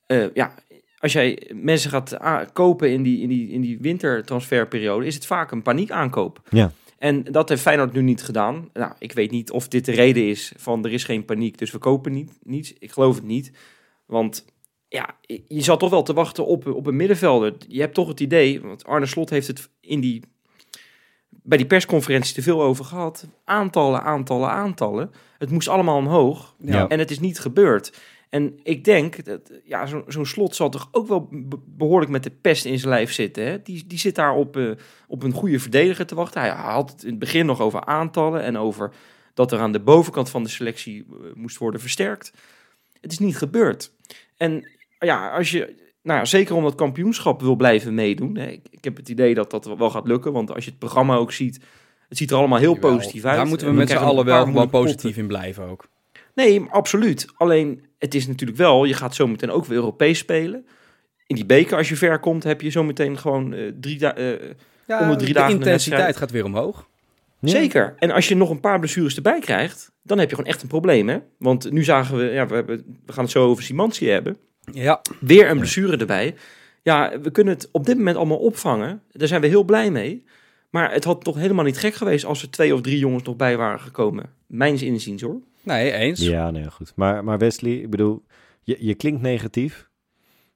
[0.06, 0.54] Eh, ja,
[0.98, 2.16] als jij mensen gaat
[2.52, 6.40] kopen in die, in, die, in die wintertransferperiode, is het vaak een paniekaankoop.
[6.50, 6.72] Ja.
[7.02, 8.68] En dat heeft Feyenoord nu niet gedaan.
[8.73, 11.71] Nou, ik weet niet of dit de reden is van er is geen paniek, dus
[11.71, 12.73] we kopen niet, niets.
[12.78, 13.52] Ik geloof het niet.
[14.06, 14.44] Want
[14.88, 15.16] ja,
[15.49, 17.54] je zat toch wel te wachten op, op een middenvelder.
[17.68, 20.23] Je hebt toch het idee, want Arne Slot heeft het in die,
[21.28, 23.26] bij die persconferentie te veel over gehad.
[23.44, 25.11] Aantallen, aantallen, aantallen.
[25.38, 26.54] Het moest allemaal omhoog.
[26.59, 26.88] Ja.
[26.88, 27.99] En het is niet gebeurd.
[28.32, 32.22] En ik denk, dat, ja, zo- zo'n slot zal toch ook wel be- behoorlijk met
[32.22, 33.46] de pest in zijn lijf zitten.
[33.46, 33.62] Hè?
[33.62, 34.70] Die, die zit daar op, eh,
[35.06, 36.40] op een goede verdediger te wachten.
[36.40, 38.92] Hij had het in het begin nog over aantallen en over
[39.34, 42.32] dat er aan de bovenkant van de selectie eh, moest worden versterkt.
[43.00, 43.92] Het is niet gebeurd.
[44.36, 48.36] En ja, als je, nou ja, zeker om dat kampioenschap wil blijven meedoen.
[48.36, 50.78] Hè, ik, ik heb het idee dat dat wel gaat lukken, want als je het
[50.78, 51.60] programma ook ziet,
[52.08, 53.36] het ziet er allemaal heel Jawel, positief uit.
[53.36, 55.90] Daar moeten we met z'n allen wel, moeilijke positief in blijven ook.
[56.34, 57.26] Nee, absoluut.
[57.36, 60.66] Alleen, het is natuurlijk wel, je gaat zometeen ook weer Europees spelen.
[61.26, 64.38] In die beker, als je ver komt, heb je zometeen gewoon eh, drie dagen.
[64.86, 66.88] Ja, Om de drie de dagen een intensiteit gaat weer omhoog.
[67.40, 67.48] Ja.
[67.48, 67.94] Zeker.
[67.98, 70.68] En als je nog een paar blessures erbij krijgt, dan heb je gewoon echt een
[70.68, 71.08] probleem.
[71.08, 71.18] Hè?
[71.38, 74.36] Want nu zagen we, ja, we, hebben, we gaan het zo over Simanski hebben.
[74.72, 76.34] Ja, Weer een blessure erbij.
[76.82, 79.02] Ja, we kunnen het op dit moment allemaal opvangen.
[79.10, 80.24] Daar zijn we heel blij mee.
[80.72, 83.37] Maar het had toch helemaal niet gek geweest als er twee of drie jongens nog
[83.37, 84.30] bij waren gekomen.
[84.46, 85.40] Mijns inziens hoor.
[85.62, 86.20] nee, eens.
[86.20, 86.92] Ja, nee, goed.
[86.96, 88.22] Maar, maar Wesley, ik bedoel,
[88.62, 89.88] je, je klinkt negatief.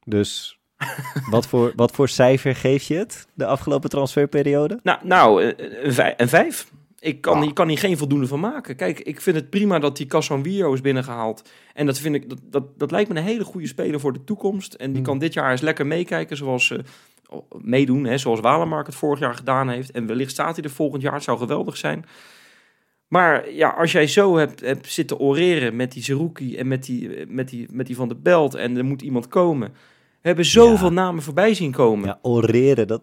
[0.05, 0.59] Dus
[1.31, 4.81] wat voor, wat voor cijfer geef je het de afgelopen transferperiode?
[4.83, 6.71] Nou, nou eh, een, vij- een vijf.
[6.99, 7.43] Ik kan, Ah.
[7.43, 8.77] hier kan hier geen voldoende van maken.
[8.77, 11.49] Kijk, ik vind het prima dat die Casanviro is binnengehaald.
[11.75, 14.25] En dat, vind ik, dat, dat, dat lijkt me een hele goede speler voor de
[14.25, 14.75] toekomst.
[14.75, 15.05] En die Hmm.
[15.05, 16.79] kan dit jaar eens lekker meekijken, zoals eh,
[17.59, 19.91] meedoen, hè, zoals Walemark het vorig jaar gedaan heeft.
[19.91, 21.15] En wellicht staat hij er volgend jaar.
[21.15, 22.05] Het zou geweldig zijn.
[23.09, 27.27] Maar ja, als jij zo hebt, hebt zitten oreren met die Zerouki en met die,
[27.27, 29.69] met, die, met die Van de Belt en er moet iemand komen.
[30.21, 30.93] We hebben zoveel Ja.
[30.95, 32.07] namen voorbij zien komen.
[32.09, 33.03] Ja, oreren, dat...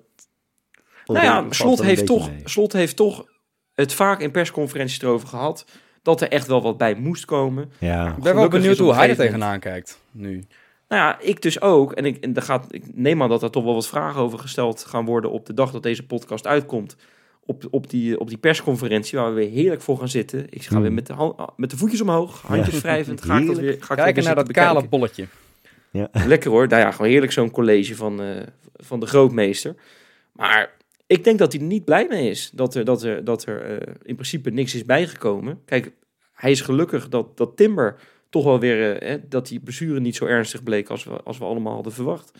[1.05, 2.41] Nou ja, Slot heeft, toch, mee.
[2.43, 3.25] Slot heeft toch
[3.73, 5.65] het vaak in persconferenties erover gehad.
[6.01, 7.71] Dat er echt wel wat bij moest komen.
[7.79, 10.43] Ja, Ik ben wel benieuwd hoe hij er tegenaan kijkt nu.
[10.93, 11.91] Nou ja, ik dus ook.
[11.91, 14.39] En ik, en daar gaat, ik neem aan dat er toch wel wat vragen over
[14.39, 16.95] gesteld gaan worden op de dag dat deze podcast uitkomt.
[17.45, 20.45] Op, op, die, op die persconferentie waar we weer heerlijk voor gaan zitten.
[20.49, 20.81] Ik ga Hmm.
[20.81, 22.81] weer met de, hand- met de voetjes omhoog, handjes Ja.
[22.81, 23.21] wrijvend.
[23.23, 24.89] Ga ik dat weer, ga Kijken weer naar dat zitten kale bekijken.
[24.89, 25.27] bolletje.
[26.27, 26.67] Lekker hoor.
[26.67, 28.27] Nou ja, gewoon heerlijk zo'n college van, eh,
[28.73, 29.75] van de grootmeester.
[30.31, 30.71] Maar
[31.07, 32.49] ik denk dat hij er niet blij mee is.
[32.53, 35.61] Dat er, dat er, dat er eh, in principe niks is bijgekomen.
[35.65, 35.91] Kijk,
[36.33, 37.95] hij is gelukkig dat, dat Timber
[38.33, 39.01] toch wel weer...
[39.01, 42.31] eh, dat die blessure niet zo ernstig bleek als we, als we allemaal hadden verwacht.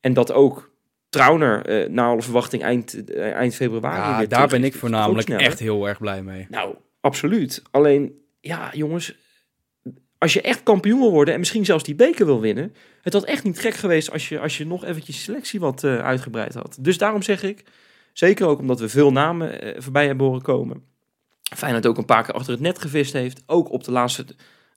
[0.00, 0.70] En dat ook
[1.08, 4.80] Trauner eh na alle verwachting eind, eh, eind februari Ja, weer daar ben ik Dat
[4.80, 6.46] voornamelijk echt heel erg blij mee.
[6.50, 7.62] Nou, absoluut.
[7.70, 9.14] Alleen, ja, jongens,
[10.18, 13.24] als je echt kampioen wil worden en misschien zelfs die beker wil winnen, het had
[13.24, 16.54] echt niet gek geweest als je, als je nog eventjes je selectie wat eh, uitgebreid
[16.54, 16.78] had.
[16.80, 17.64] Dus daarom zeg ik,
[18.12, 20.82] zeker ook omdat we veel namen voorbij hebben horen komen.
[21.56, 23.42] Feyenoord ook een paar keer achter het net gevist heeft.
[23.46, 24.24] Ook op de laatste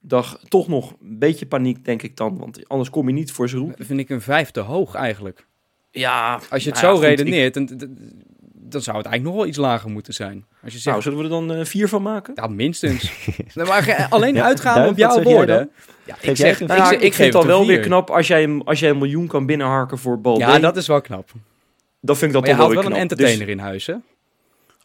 [0.05, 2.37] dag toch nog een beetje paniek, denk ik dan.
[2.37, 3.73] Want anders kom je niet voor zijn roep.
[3.79, 5.45] Vind ik een vijf te hoog eigenlijk.
[5.91, 7.97] Ja, Als je het nou ja, zo redeneert, dan, dan-
[8.65, 10.45] dan zou het eigenlijk nog wel iets lager moeten zijn.
[10.63, 12.33] Als je zegt, Nou, zullen we er dan eh, vier van maken?
[12.35, 13.11] ja, minstens.
[13.55, 15.71] Nee, maar alleen Ja, uitgaan op jouw woorden.
[16.05, 18.43] Ja, ik zeg, ik, Nou ik, ik vind het al wel weer knap als jij,
[18.43, 20.39] een- als jij een miljoen kan binnenharken voor Balde.
[20.39, 21.31] Ja, dat is wel knap.
[21.99, 23.01] dat vind ik dat Maar toch wel haalt weer wel een knap.
[23.01, 23.95] entertainer Dus- in huis, hè?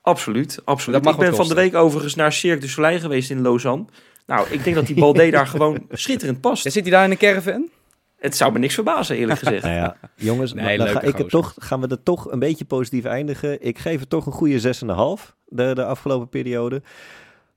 [0.00, 0.94] Absoluut, absoluut.
[0.94, 3.84] Dat mag ik ben van de week overigens naar Cirque du Soleil geweest in Lausanne.
[4.28, 6.62] Nou, ik denk dat die Balde daar gewoon schitterend past.
[6.62, 7.68] Zit hij daar in een caravan?
[8.16, 9.62] Het zou me niks verbazen, eerlijk gezegd.
[9.62, 12.38] Nou ja, jongens, Nee, dan ga leuke ik het toch, gaan we het toch een
[12.38, 13.62] beetje positief eindigen.
[13.62, 14.74] Ik geef het toch een goede
[15.20, 16.82] 6,5 de, de afgelopen periode.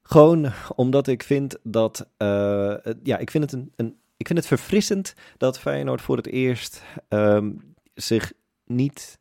[0.04, 4.48] Gewoon omdat ik vind dat, eh, ja, ik vind het een, een, ik vind het
[4.48, 7.50] verfrissend dat Feyenoord voor het eerst ehm,
[7.94, 8.34] zich
[8.66, 9.20] niet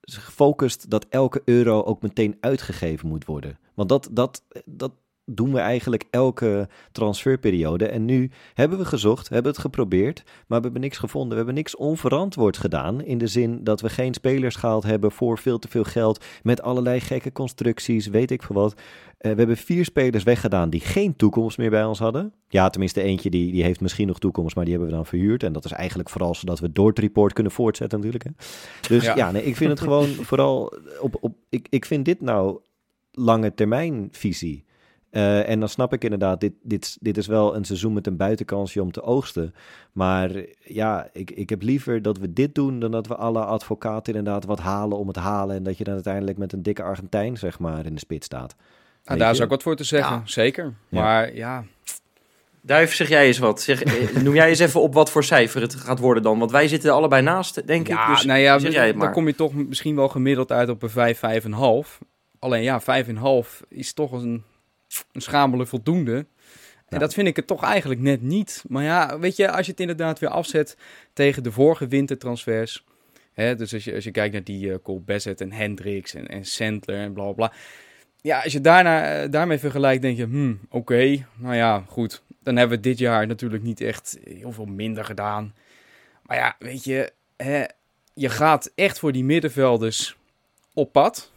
[0.00, 3.58] zich focust dat elke euro ook meteen uitgegeven moet worden.
[3.74, 4.92] Want dat, dat, dat,
[5.34, 7.86] doen we eigenlijk elke transferperiode.
[7.86, 11.30] En nu hebben we gezocht, hebben het geprobeerd, maar we hebben niks gevonden.
[11.30, 13.02] We hebben niks onverantwoord gedaan.
[13.02, 16.24] In de zin dat we geen spelers gehaald hebben voor veel te veel geld.
[16.42, 18.74] Met allerlei gekke constructies, weet ik veel wat.
[19.18, 22.32] Eh, we hebben vier spelers weggedaan die geen toekomst meer bij ons hadden.
[22.48, 25.42] Ja, tenminste eentje die, die heeft misschien nog toekomst, maar die hebben we dan verhuurd.
[25.42, 28.24] En dat is eigenlijk vooral zodat we door het report kunnen voortzetten natuurlijk.
[28.24, 28.30] Hè.
[28.88, 29.30] Dus ja, Ja.
[29.30, 31.16] nee, ik vind het gewoon vooral op...
[31.20, 32.60] op ik, ik vind dit nou
[33.12, 34.64] lange termijn visie.
[35.10, 38.16] Eh, en dan snap ik inderdaad, dit, dit, dit is wel een seizoen met een
[38.16, 39.54] buitenkansje om te oogsten.
[39.92, 40.30] Maar
[40.64, 44.44] ja, ik, ik heb liever dat we dit doen dan dat we alle advocaten inderdaad
[44.44, 45.56] wat halen om het halen.
[45.56, 48.54] En dat je dan uiteindelijk met een dikke Argentijn, zeg maar, in de spits staat.
[48.56, 48.68] Nou,
[49.04, 50.22] Weet daar zou ik wat voor te zeggen, Ja.
[50.24, 50.74] zeker.
[50.88, 51.00] Ja.
[51.00, 51.64] Maar ja,
[52.62, 53.60] Duif, zeg jij eens wat.
[53.60, 56.38] Zeg, eh, noem jij eens even op wat voor cijfer het gaat worden dan.
[56.38, 58.14] Want wij zitten er allebei naast, denk ja, ik.
[58.14, 60.82] Dus nou ja, zeg jij het dan kom je toch misschien wel gemiddeld uit op
[60.82, 61.98] een 5, 5,5.
[62.38, 64.44] Alleen ja, 5,5 is toch een,
[65.12, 66.26] een schamele voldoende.
[66.88, 68.64] En dat vind ik het toch eigenlijk net niet.
[68.68, 70.76] Maar ja, weet je, als je het inderdaad weer afzet
[71.12, 72.84] tegen de vorige wintertransfers.
[73.32, 76.28] Hè, dus als je, als je kijkt naar die eh Cole Bassett en Hendricks en,
[76.28, 77.52] en Sandler en bla bla bla.
[78.22, 82.22] Ja, als je daarna, eh, daarmee vergelijkt, denk je, hmm, oké, nou ja, goed.
[82.42, 85.54] Dan hebben we dit jaar natuurlijk niet echt heel veel minder gedaan.
[86.22, 87.64] Maar ja, weet je, hè,
[88.14, 90.16] je gaat echt voor die middenvelders
[90.74, 91.32] op pad.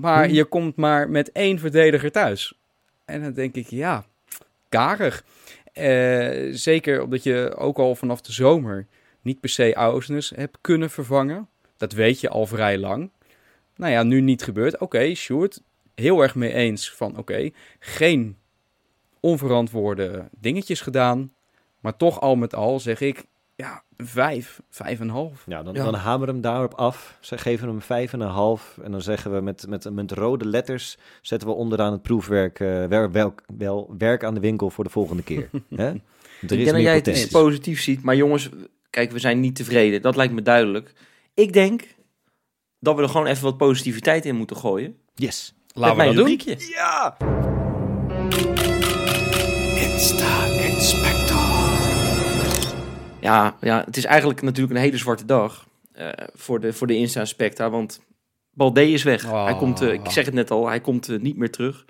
[0.00, 0.34] Maar Hmm.
[0.34, 2.58] je komt maar met één verdediger thuis.
[3.04, 4.04] En dan denk ik, ja,
[4.68, 5.24] karig.
[5.72, 8.86] Eh, zeker omdat je ook al vanaf de zomer
[9.22, 11.48] niet per se Ausnes hebt kunnen vervangen.
[11.76, 13.10] Dat weet je al vrij lang.
[13.76, 14.78] Nou ja, nu niet gebeurd.
[14.78, 15.62] Oké, Sjoerd,
[15.94, 18.36] heel erg mee eens van oké, geen
[19.20, 21.32] onverantwoorde dingetjes gedaan.
[21.80, 23.24] Maar toch al met al zeg ik,
[23.62, 25.42] ja, vijf, vijf en een half.
[25.46, 25.84] Ja, dan, Ja.
[25.84, 27.16] dan hameren we hem daarop af.
[27.20, 28.78] Ze geven hem vijf en een half.
[28.82, 30.98] En dan zeggen we met, met, met rode letters...
[31.20, 32.60] zetten we onderaan het proefwerk...
[32.60, 35.50] eh, wel, wel, wel werk aan de winkel voor de volgende keer.
[35.70, 35.86] Hè?
[35.86, 35.94] Er
[36.40, 37.30] Ik is denk dat jij het potentie.
[37.30, 38.02] positief ziet.
[38.02, 38.48] Maar jongens,
[38.90, 40.02] kijk, we zijn niet tevreden.
[40.02, 40.92] Dat lijkt me duidelijk.
[41.34, 41.82] Ik denk
[42.78, 44.96] dat we er gewoon even wat positiviteit in moeten gooien.
[45.14, 45.54] Yes.
[45.74, 46.56] Laten Met we dat doen.
[46.68, 47.16] Ja!
[53.22, 56.96] Ja, ja, het is eigenlijk natuurlijk een hele zwarte dag eh, voor de, voor de
[56.96, 57.70] Insta-Specta.
[57.70, 58.00] Want
[58.50, 59.24] Balde is weg.
[59.26, 59.44] Oh.
[59.44, 61.84] Hij komt, eh, ik zeg het net al, hij komt eh, niet meer terug.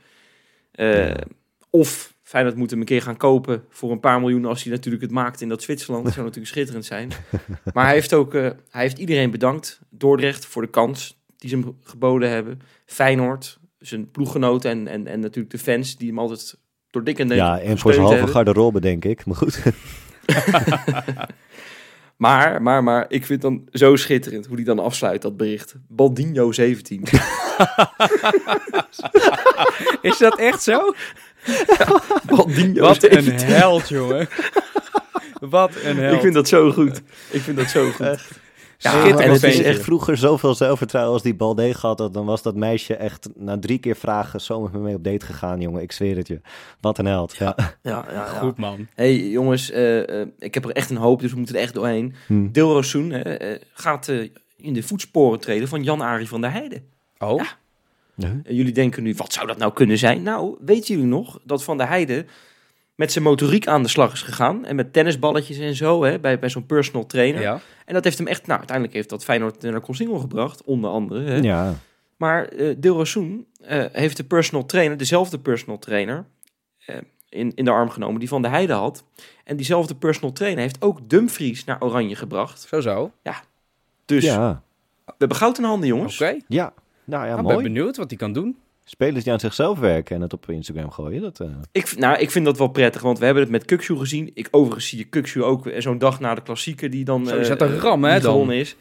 [1.71, 5.03] Of Feyenoord moet hem een keer gaan kopen voor een paar miljoen als hij natuurlijk
[5.03, 6.05] het maakt in dat Zwitserland.
[6.05, 7.11] Dat zou natuurlijk schitterend zijn.
[7.75, 9.81] Maar hij heeft ook, hij heeft iedereen bedankt.
[9.91, 12.61] Dordrecht voor de kans die ze hem geboden hebben.
[12.87, 16.59] Feyenoord, zijn ploeggenoten en, en, en natuurlijk de fans die hem altijd
[16.91, 19.25] door dik en Ja, en voor zijn halve garderobe, denk ik.
[19.25, 19.63] Maar goed.
[22.23, 25.75] Maar, maar, maar, ik vind dan zo schitterend hoe hij dan afsluit, dat bericht.
[25.89, 27.03] Baldinho 17.
[30.03, 30.95] Is dat echt zo?
[32.37, 33.47] Baldinho Wat een 17.
[33.47, 34.29] held, jongen.
[35.41, 36.15] Wat een held.
[36.15, 37.03] Ik vind dat zo goed.
[37.31, 38.41] Ik vind dat zo goed.
[38.83, 39.83] Ja, en het is echt...
[39.83, 42.15] vroeger zoveel zelfvertrouwen als die Balde gehad had.
[42.15, 45.27] Dan was dat meisje echt na drie keer vragen zo met me mee op date
[45.27, 45.83] gegaan, jongen.
[45.83, 46.41] Ik zweer het je.
[46.81, 47.37] Wat een held.
[47.37, 47.57] Ja.
[47.59, 48.25] Ja, ja, ja.
[48.27, 48.87] Goed, man.
[48.95, 51.75] hey, jongens, eh, eh, ik heb er echt een hoop, dus we moeten er echt
[51.75, 52.15] doorheen.
[52.27, 52.49] Hm.
[52.51, 56.85] Dilro Soen hè, eh, gaat eh, in de voetsporen treden van Jan-Arie van der Heijden.
[57.19, 57.61] Oh, Ja.
[58.17, 58.57] Huh?
[58.57, 60.23] Jullie denken nu, wat zou dat nou kunnen zijn?
[60.23, 62.27] Nou, weten jullie nog dat Van der Heijden
[63.03, 64.65] met zijn motoriek aan de slag is gegaan.
[64.65, 67.41] En met tennisballetjes en zo, hè, bij, bij zo'n personal trainer.
[67.41, 67.61] ja.
[67.87, 71.23] En dat heeft hem echt, nou, uiteindelijk heeft dat Feyenoord naar Consingel gebracht, onder andere.
[71.31, 71.37] Hè.
[71.37, 71.75] Ja.
[72.17, 76.25] Maar eh Dilrosun eh heeft de personal trainer, dezelfde personal trainer,
[76.87, 76.97] eh,
[77.29, 79.05] in, in de arm genomen die Van der Heijden had.
[79.45, 82.61] En diezelfde personal trainer heeft ook Dumfries naar Oranje gebracht.
[82.69, 83.11] Zo zo.
[84.05, 84.63] Dus Ja.
[85.05, 86.21] we hebben goud in handen, jongens.
[86.21, 86.37] Oké.
[86.49, 86.73] Ja.
[87.05, 87.63] Nou ja, Ik ben mooi.
[87.63, 88.57] benieuwd wat hij kan doen.
[88.85, 91.23] Spelers die aan zichzelf werken en het op Instagram gooien.
[91.23, 93.97] Dat, eh, Ik, nou, ik vind dat wel prettig, want we hebben het met Kukshu
[93.97, 94.31] gezien.
[94.35, 97.25] Ik, overigens zie je Kukshu ook zo'n dag na de klassieker die dan...
[97.25, 98.53] Zo, die eh, staat te rammen, hè, die dan.
[98.53, 98.77] is.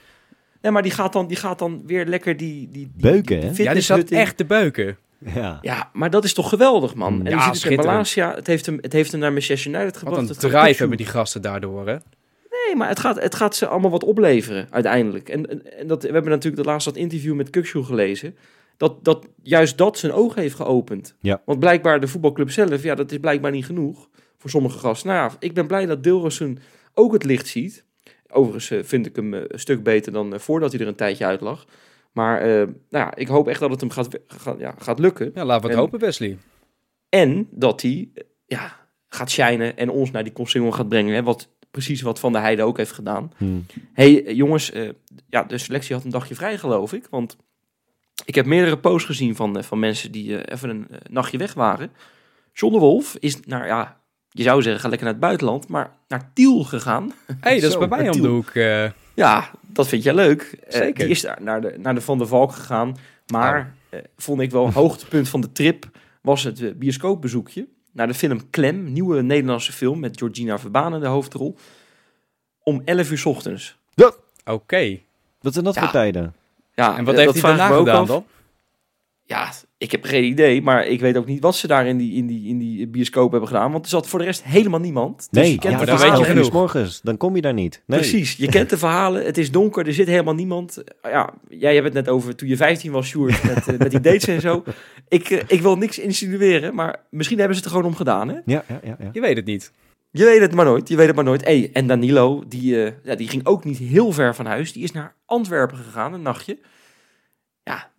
[0.62, 2.70] Nee, maar die gaat dan, die gaat dan weer lekker die...
[2.72, 3.64] die, die Beuken, die hè?
[3.64, 4.98] Ja, die zat echt te beuken.
[5.36, 5.60] ja.
[5.62, 7.14] Ja, maar dat is toch geweldig, man.
[7.14, 7.26] Mm.
[7.26, 7.86] En Ja, je ziet het in.
[7.86, 8.36] Malaysia.
[8.36, 10.22] Het heeft hem, het heeft hem naar Manchester United Wat gebracht.
[10.22, 11.96] een Het drive hebben die gasten daardoor, hè?
[12.66, 15.30] Nee, maar het gaat, het gaat ze allemaal wat opleveren uiteindelijk.
[15.30, 18.36] En, en, en dat, we hebben natuurlijk de laatste dat interview met Kukshu gelezen.
[18.82, 21.16] Dat, dat juist dat zijn ogen heeft geopend.
[21.20, 21.42] Ja.
[21.46, 25.10] Want blijkbaar de voetbalclub zelf, ja, dat is blijkbaar niet genoeg voor sommige gasten.
[25.10, 26.60] Nou ik ben blij dat Dilrosun
[26.94, 27.86] ook het licht ziet.
[28.30, 30.96] Overigens eh, vind ik hem eh, een stuk beter dan eh, voordat hij er een
[30.96, 31.66] tijdje uit lag.
[32.12, 35.32] Maar nou ja, ik hoop echt dat het hem gaat, gaat, ja, gaat lukken.
[35.34, 36.38] Ja, laten we het En- hopen, Wesley.
[37.10, 38.10] En dat hij
[38.46, 41.14] ja, gaat shinen en ons naar die Consingel gaat brengen.
[41.14, 43.32] Hè, wat, precies wat Van der Heijden ook heeft gedaan.
[43.38, 43.46] Hm.
[43.94, 44.72] hey, jongens,
[45.30, 47.08] ja, de selectie had een dagje vrij, geloof ik.
[47.10, 47.38] Want
[48.26, 51.38] ik heb meerdere posts gezien van, eh, van mensen die eh, even een eh, nachtje
[51.38, 51.92] weg waren.
[52.54, 55.92] John de Wolf is naar, ja, je zou zeggen, ga lekker naar het buitenland, maar
[56.08, 57.14] naar Tiel gegaan.
[57.40, 58.50] hey, dat is bij mij om de hoek.
[58.50, 58.90] eh.
[59.14, 60.60] Ja, dat vind jij leuk.
[60.68, 60.94] Zeker.
[60.94, 62.98] die is daar naar de, naar de Van der Valk gegaan.
[63.32, 63.74] Maar
[64.18, 65.90] vond ik wel een hoogtepunt van de trip
[66.22, 71.08] was het bioscoopbezoekje naar de film Klem, nieuwe Nederlandse film met Georgina Verbaan in de
[71.08, 71.56] hoofdrol.
[72.64, 73.78] Om 11 uur 's ochtends.
[74.46, 75.00] Oké.
[75.42, 75.82] Wat zijn dat Ja.
[75.82, 76.36] voor tijden?
[76.76, 78.26] Ja, En wat heeft hij daarna gedaan dan?
[79.26, 82.14] Ja, ik heb geen idee, maar ik weet ook niet wat ze daar in die,
[82.14, 83.72] in die, in die bioscoop hebben gedaan.
[83.72, 85.28] Want er zat voor de rest helemaal niemand.
[85.32, 86.32] Dus Nee, je kent maar de dan weet je verhalen.
[86.36, 86.46] genoeg.
[86.46, 87.82] S morgens, dan kom je daar niet.
[87.86, 88.00] Nee.
[88.00, 89.26] Precies, je kent de verhalen.
[89.26, 90.84] Het is donker, er zit helemaal niemand.
[91.04, 94.00] Ja, jij hebt het net over toen je 15 was, Sjoerd, met, eh, met die
[94.00, 94.64] dates en zo.
[95.08, 98.28] Ik, eh, ik wil niks insinueren, maar misschien hebben ze het er gewoon om gedaan,
[98.28, 98.36] hè?
[98.46, 98.96] Ja, ja, ja.
[99.00, 99.10] ja.
[99.12, 99.72] Je weet het niet.
[100.12, 101.44] Je weet het maar nooit, je weet het maar nooit.
[101.44, 104.74] Hey, en Danilo, die, eh, ja, die ging ook niet heel ver van huis.
[104.74, 106.60] Die is naar Antwerpen gegaan, een nachtje.
[107.64, 107.92] Ja,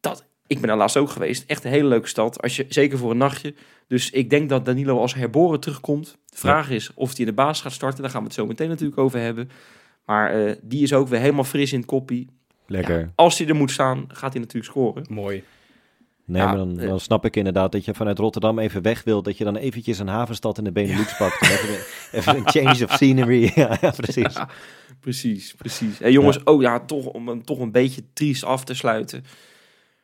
[0.00, 1.44] dat, ik ben daar laatst ook geweest.
[1.46, 3.54] Echt een hele leuke stad, als je, zeker voor een nachtje.
[3.86, 6.18] Dus ik denk dat Danilo als herboren terugkomt.
[6.26, 8.02] De vraag is of hij in de baas gaat starten.
[8.02, 9.50] Daar gaan we het zo meteen natuurlijk over hebben.
[10.04, 12.28] Maar eh, die is ook weer helemaal fris in het koppie.
[12.66, 12.98] Lekker.
[12.98, 15.04] Ja, als hij er moet staan, gaat hij natuurlijk scoren.
[15.08, 15.44] Mooi.
[16.30, 16.88] Nee, Ja, maar dan, eh.
[16.88, 19.24] dan snap ik inderdaad dat je vanuit Rotterdam even weg wilt.
[19.24, 21.42] Dat je dan eventjes een havenstad in de Benelux pakt.
[21.42, 21.80] Even, een-
[22.12, 23.52] even een change of scenery.
[23.54, 24.34] ja, ja, precies.
[24.34, 24.48] Ja,
[25.00, 25.98] precies, precies.
[25.98, 29.24] Hey, jongens, oh ja, toch, om hem toch een beetje triest af te sluiten.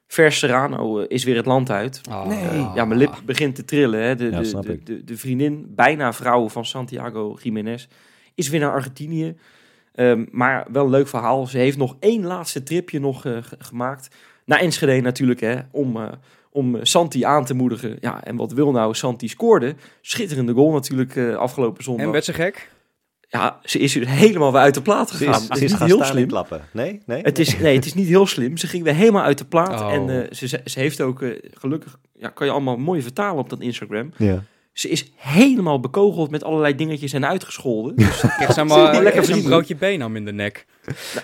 [0.07, 2.01] Vers Serrano eh, is weer het land uit.
[2.11, 2.27] Ah.
[2.27, 2.61] Nee.
[2.75, 4.01] Ja, mijn lip begint te trillen.
[4.03, 4.15] Hè.
[4.15, 4.87] De, Ja, de, snap de, ik.
[4.87, 7.87] de, de vriendin, bijna vrouw van Santiago Jiménez,
[8.35, 9.37] is weer naar Argentinië.
[9.95, 11.47] Ehm, maar wel een leuk verhaal.
[11.47, 14.15] Ze heeft nog één laatste tripje nog eh, ge- gemaakt.
[14.47, 16.09] Naar Enschede natuurlijk, hè, om, eh,
[16.51, 17.97] om Santi aan te moedigen.
[18.01, 18.95] Ja, en wat wil nou?
[18.95, 19.75] Santi scoorde.
[20.01, 22.07] Schitterende goal natuurlijk eh, afgelopen zondag.
[22.07, 22.71] En werd ze gek?
[23.29, 25.43] Ja, ze is weer helemaal weer uit de plaat Ze gegaan.
[25.43, 26.27] is, Het ze is niet gaan heel slim.
[26.29, 26.61] klappen.
[26.73, 27.01] Nee?
[27.07, 27.23] Nee?
[27.23, 28.57] Het is, nee, het is niet heel slim.
[28.57, 29.81] Ze ging weer helemaal uit de plaat.
[29.81, 29.93] Oh.
[29.93, 33.51] En eh, ze, ze ze heeft ook, gelukkig, ja, kan je allemaal mooi vertalen op
[33.51, 34.13] dat Instagram.
[34.17, 34.43] Ja.
[34.77, 37.97] Ze is helemaal bekogeld met allerlei dingetjes en uitgescholden.
[37.97, 40.67] Dus Krijg ze maar lekker een broodje benam in de nek.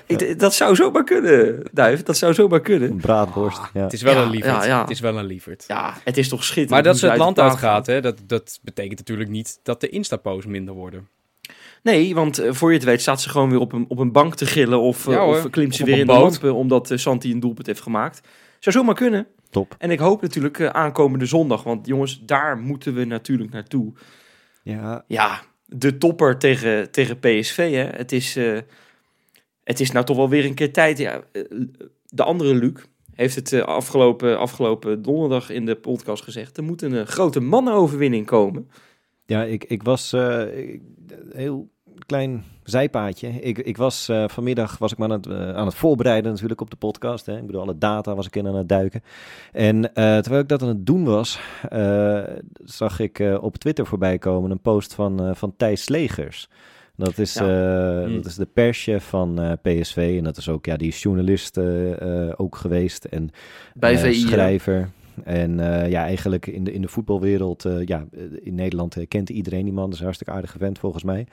[0.07, 2.03] ik- dat zou zomaar kunnen, Duif.
[2.03, 2.91] Dat zou zomaar kunnen.
[2.91, 3.61] Een braadworst.
[3.75, 3.83] Ja.
[3.83, 4.55] Het is wel Ja, een lieverd.
[4.55, 4.81] ja, ja.
[4.81, 5.65] Het is wel een lieverd.
[5.69, 6.71] Ja, het is toch schitterend.
[6.71, 10.47] Maar dat ze het land uitgaat, hè, dat, dat betekent natuurlijk niet dat de Insta-posts
[10.47, 11.09] minder worden.
[11.83, 14.13] Nee, want eh, voor je het weet staat ze gewoon weer op een, op een
[14.13, 14.81] bank te gillen.
[14.81, 16.31] Of, eh, Ja, of klimt ze Of weer in de boot.
[16.31, 18.21] lampen omdat eh, Santi een doelpunt heeft gemaakt.
[18.59, 19.27] Zou zomaar kunnen.
[19.53, 19.75] Top.
[19.79, 21.63] En ik hoop natuurlijk eh, aankomende zondag.
[21.63, 23.93] Want jongens, daar moeten we natuurlijk naartoe.
[24.63, 27.57] Ja, Ja, de topper tegen, tegen PSV.
[27.57, 27.97] Hè.
[27.97, 28.59] Het, is, eh,
[29.65, 30.99] het is nou toch wel weer een keer tijd.
[30.99, 31.43] Ja, eh,
[32.09, 32.85] de andere Luc
[33.15, 36.57] heeft het afgelopen, afgelopen donderdag in de podcast gezegd.
[36.57, 38.71] Er moet een grote mannenoverwinning komen.
[39.27, 40.11] Ja, ik, ik was
[41.33, 41.71] heel
[42.07, 43.29] klein zijpaadje.
[43.29, 46.61] Ik, ik was eh, vanmiddag was ik me aan het, eh, aan het voorbereiden natuurlijk
[46.61, 47.27] op de podcast.
[47.27, 47.37] Hè.
[47.37, 49.03] Ik bedoel, alle data was ik in aan het duiken.
[49.53, 51.41] En eh, terwijl ik dat aan het doen was,
[52.65, 56.49] zag ik op Twitter voorbij komen een post van, van Thijs Slegers.
[56.97, 58.17] Dat is, Hmm.
[58.17, 60.15] dat is de perschef van PSV.
[60.19, 61.59] En dat is ook, ja, die is journalist
[62.37, 63.05] ook geweest.
[63.05, 63.31] En
[63.75, 64.15] Bij VI.
[64.15, 64.91] schrijver.
[65.25, 69.31] En eh, ja, eigenlijk in de, in de voetbalwereld, eh, ja, eh, in Nederland kent
[69.31, 69.85] iedereen die man.
[69.85, 71.27] Dat is een hartstikke aardige vent volgens mij.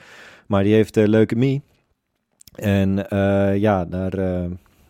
[0.47, 1.61] Maar die heeft leukemie.
[2.55, 3.05] En
[3.59, 4.47] ja, daar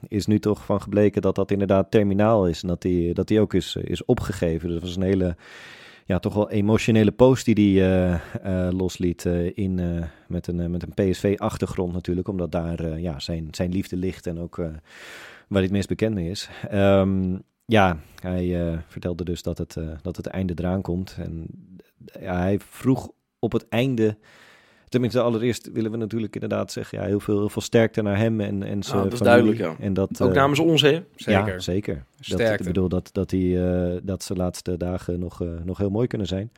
[0.07, 2.61] is nu toch van gebleken dat dat inderdaad terminaal is.
[2.61, 4.67] En dat die, dat die ook is, is opgegeven.
[4.67, 5.35] Dus dat was een hele,
[6.05, 11.11] ja, toch wel emotionele post die hij eh, eh, losliet in, met een, met een
[11.11, 12.27] PSV-achtergrond natuurlijk.
[12.27, 14.59] Omdat daar ja, zijn, zijn liefde ligt en ook
[15.49, 16.49] waar hij het meest bekend mee is.
[16.69, 17.37] Ehm,
[17.69, 21.15] ja, hij eh, vertelde dus dat het, eh, dat het einde eraan komt.
[21.19, 21.45] En
[22.05, 24.17] eh, ja, hij vroeg op het einde...
[24.89, 26.99] Tenminste, allereerst willen we natuurlijk inderdaad zeggen...
[26.99, 29.75] Ja, heel, veel, heel veel sterkte naar hem en, en zijn dat is duidelijk, ja.
[29.79, 31.03] En dat, Ook namens ons, hè?
[31.15, 31.47] Zeker.
[31.47, 31.95] ja, zeker.
[31.95, 32.53] Dat, Sterkte.
[32.53, 36.07] ik bedoel dat, dat, hij, eh, dat zijn laatste dagen nog, eh, nog heel mooi
[36.07, 36.51] kunnen zijn.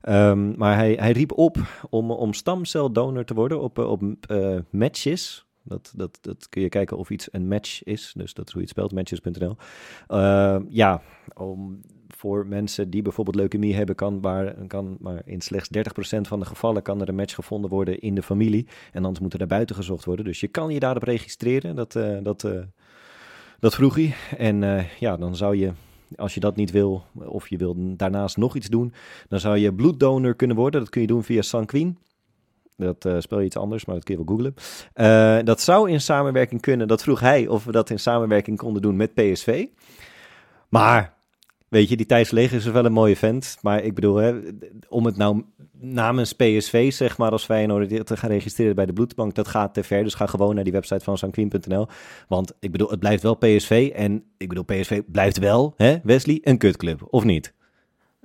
[0.00, 1.56] Ehm, maar hij, hij riep op
[1.90, 5.45] om, om stamceldonor te worden op, op eh, matches.
[5.68, 8.12] Dat, dat, dat kun je kijken of iets een match is.
[8.16, 9.56] Dus dat is hoe je het spelt, matches.nl.
[10.06, 11.02] Ehm, ja,
[11.34, 11.80] om,
[12.16, 15.80] voor mensen die bijvoorbeeld leukemie hebben, kan, waar, kan maar in slechts 30%
[16.20, 18.66] van de gevallen kan er een match gevonden worden in de familie.
[18.92, 20.24] En anders moet er naar buiten gezocht worden.
[20.24, 21.76] Dus je kan je daarop registreren.
[21.76, 22.60] Dat, eh, dat, eh,
[23.58, 24.14] dat vroeg hij.
[24.36, 25.72] En eh, ja, dan zou je,
[26.16, 28.92] als je dat niet wil, of je wil daarnaast nog iets doen,
[29.28, 30.80] dan zou je bloeddonor kunnen worden.
[30.80, 31.98] Dat kun je doen via Sanquin.
[32.76, 34.54] Dat eh, spel je iets anders, maar dat kun je wel googlen.
[34.92, 36.88] Eh, dat zou in samenwerking kunnen.
[36.88, 39.66] Dat vroeg hij of we dat in samenwerking konden doen met PSV.
[40.68, 41.16] Maar
[41.68, 43.58] Weet je, die Thijs Leger is wel een mooie vent.
[43.62, 44.34] Maar ik bedoel, hè,
[44.88, 45.42] om het nou
[45.80, 49.82] namens PSV, zeg maar, als Feyenoord te gaan registreren bij de bloedbank, dat gaat te
[49.82, 50.02] ver.
[50.02, 51.86] Dus ga gewoon naar die website van sanquin.nl.
[52.28, 53.92] Want ik bedoel, het blijft wel PSV.
[53.94, 57.54] En ik bedoel, PSV blijft wel, hè, Wesley, een kutclub, of niet?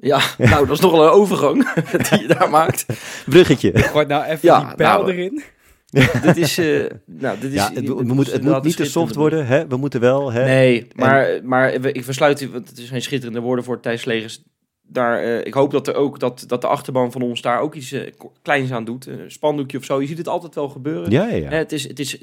[0.01, 1.73] Ja, nou, dat is nog wel een overgang
[2.09, 2.85] die je daar maakt.
[3.25, 3.77] Bruggetje.
[3.77, 5.43] Gooi nou even Ja, die pijl nou, erin.
[6.23, 7.55] dit is, eh, nou, dit is...
[7.57, 9.67] Ja, het, we moet, het moet niet te soft worden, hè?
[9.67, 10.45] We moeten wel, hè?
[10.45, 14.41] Nee, maar, maar we- ik versluit, want het zijn schitterende woorden voor Thijs Legers.
[14.87, 17.75] Daar, eh, ik hoop dat, er ook, dat, dat de achterban van ons daar ook
[17.75, 19.05] iets ko- kleins aan doet.
[19.05, 20.01] Een spandoekje of zo.
[20.01, 21.11] Je ziet het altijd wel gebeuren.
[21.11, 21.49] Ja, ja, ja.
[21.49, 22.17] Hè, het is, het is,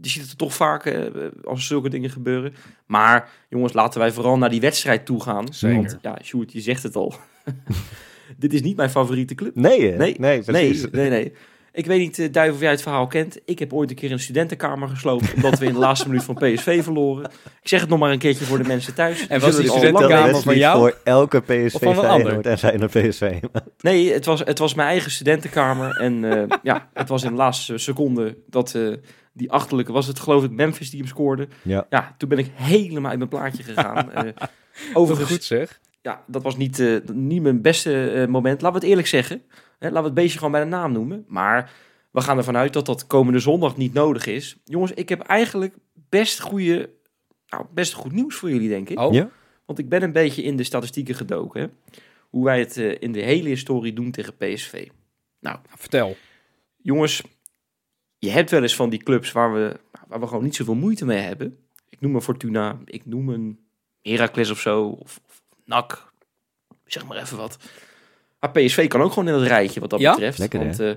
[0.00, 1.04] je ziet het toch vaak eh,
[1.44, 2.54] als er zulke dingen gebeuren.
[2.86, 5.46] Maar jongens, laten wij vooral naar die wedstrijd toe gaan.
[5.52, 5.76] Zeker.
[5.76, 7.14] Want ja, Sjoerd, je zegt het al.
[8.36, 9.54] Dit is niet mijn favoriete club.
[9.54, 9.96] Nee, hè?
[9.96, 10.42] Nee, nee.
[10.46, 11.32] Nee, nee, nee.
[11.72, 13.38] Ik weet niet, uh, Duif, of jij het verhaal kent.
[13.44, 15.34] Ik heb ooit een keer een studentenkamer gesloopt...
[15.34, 17.24] omdat we in de laatste minuut van PSV verloren.
[17.62, 19.26] Ik zeg het nog maar een keertje voor de mensen thuis.
[19.26, 20.78] En was die studentenkamer van jou?
[20.78, 22.46] voor elke PSV Of van een ander?
[22.46, 23.40] en Feyenoord PSV.
[23.80, 25.96] Nee, het was, het was mijn eigen studentenkamer.
[25.96, 28.92] En eh, ja, het was in de laatste seconde dat eh,
[29.32, 29.92] die achterlijke...
[29.92, 31.48] was het geloof ik Memphis die hem scoorde.
[31.62, 31.86] Ja.
[31.90, 34.10] Ja, toen ben ik helemaal uit mijn plaatje gegaan.
[34.14, 34.34] Wat
[34.92, 35.80] overigens, goed zeg.
[36.02, 38.60] ja, dat was niet, eh, niet mijn beste eh, moment.
[38.60, 39.42] Laten we het eerlijk zeggen.
[39.78, 41.24] Hè, laten we het beestje gewoon bij de naam noemen.
[41.28, 41.72] Maar
[42.10, 44.56] we gaan ervan uit dat dat komende zondag niet nodig is.
[44.64, 45.74] Jongens, ik heb eigenlijk
[46.08, 46.90] best, goede,
[47.48, 48.98] nou, best goed nieuws voor jullie, denk ik.
[48.98, 49.30] Oh, Ja?
[49.66, 51.60] Want ik ben een beetje in de statistieken gedoken.
[51.60, 51.66] hè.
[52.30, 54.88] Hoe wij het in de hele historie doen tegen PSV.
[55.76, 56.16] vertel.
[56.76, 57.22] Jongens,
[58.20, 59.76] je hebt wel eens van die clubs waar we,
[60.08, 61.58] waar we gewoon niet zoveel moeite mee hebben.
[61.88, 63.58] Ik noem een Fortuna, ik noem een
[64.02, 66.12] Heracles of zo, of, of NAC,
[66.84, 67.56] zeg maar even wat.
[68.40, 70.10] Maar PSV kan ook gewoon in het rijtje wat dat Ja?
[70.12, 70.38] betreft.
[70.38, 70.92] Lekker, want eh,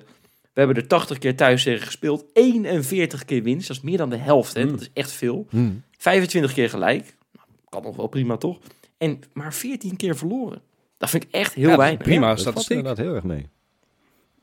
[0.54, 4.10] we hebben er 80 keer thuis tegen gespeeld, 41 keer winst, dat is meer dan
[4.10, 4.54] de helft.
[4.54, 4.64] Hè?
[4.64, 4.70] Mm.
[4.72, 5.46] Dat is echt veel.
[5.50, 5.70] Hm.
[5.98, 8.60] 25 keer gelijk, nou, kan nog wel prima toch?
[8.98, 10.62] En maar 14 keer verloren.
[10.98, 12.04] Dat vind ik echt heel Ja, weinig.
[12.04, 12.78] prima dat valt statistiek.
[12.78, 13.48] inderdaad heel erg mee.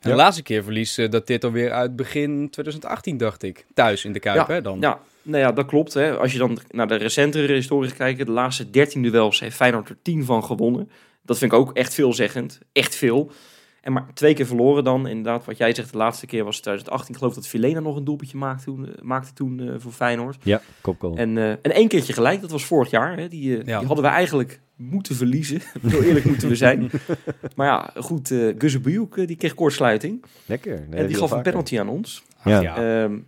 [0.01, 3.67] En de laatste keer verlies eh, dat dit alweer uit begin 2018, dacht ik.
[3.75, 4.81] Thuis in de Kuip, hè, dan.
[4.81, 5.95] Ja, nou ja, dat klopt.
[5.95, 6.17] Hè.
[6.17, 9.97] Als je dan naar de recentere historie kijkt, de laatste 13 duels heeft Feyenoord er
[10.03, 10.91] 10 van gewonnen.
[11.23, 12.59] Dat vind ik ook echt veelzeggend.
[12.73, 13.33] Echt veel.
[13.81, 15.07] En maar twee keer verloren dan.
[15.09, 17.13] Inderdaad, wat jij zegt, de laatste keer was 2018.
[17.15, 20.37] Ik geloof dat Vilena nog een doelpuntje maakte toen, eh, maakte toen eh, voor Feyenoord.
[20.43, 21.17] Ja, kopgoal.
[21.17, 23.17] En, eh, en één keertje gelijk, dat was vorig jaar.
[23.19, 23.29] Hè.
[23.29, 23.79] Die, eh, Ja.
[23.79, 25.61] die hadden we eigenlijk moeten verliezen.
[25.91, 26.91] Zo eerlijk moeten we zijn.
[27.57, 30.25] Maar ja, goed, uh, Guzebioek, die kreeg kortsluiting.
[30.47, 30.73] Lekker.
[30.75, 32.23] Nee, en die heel gaf een penalty aan ons.
[32.39, 32.61] Ach, Ja.
[32.61, 33.03] ja.
[33.05, 33.19] Ehm,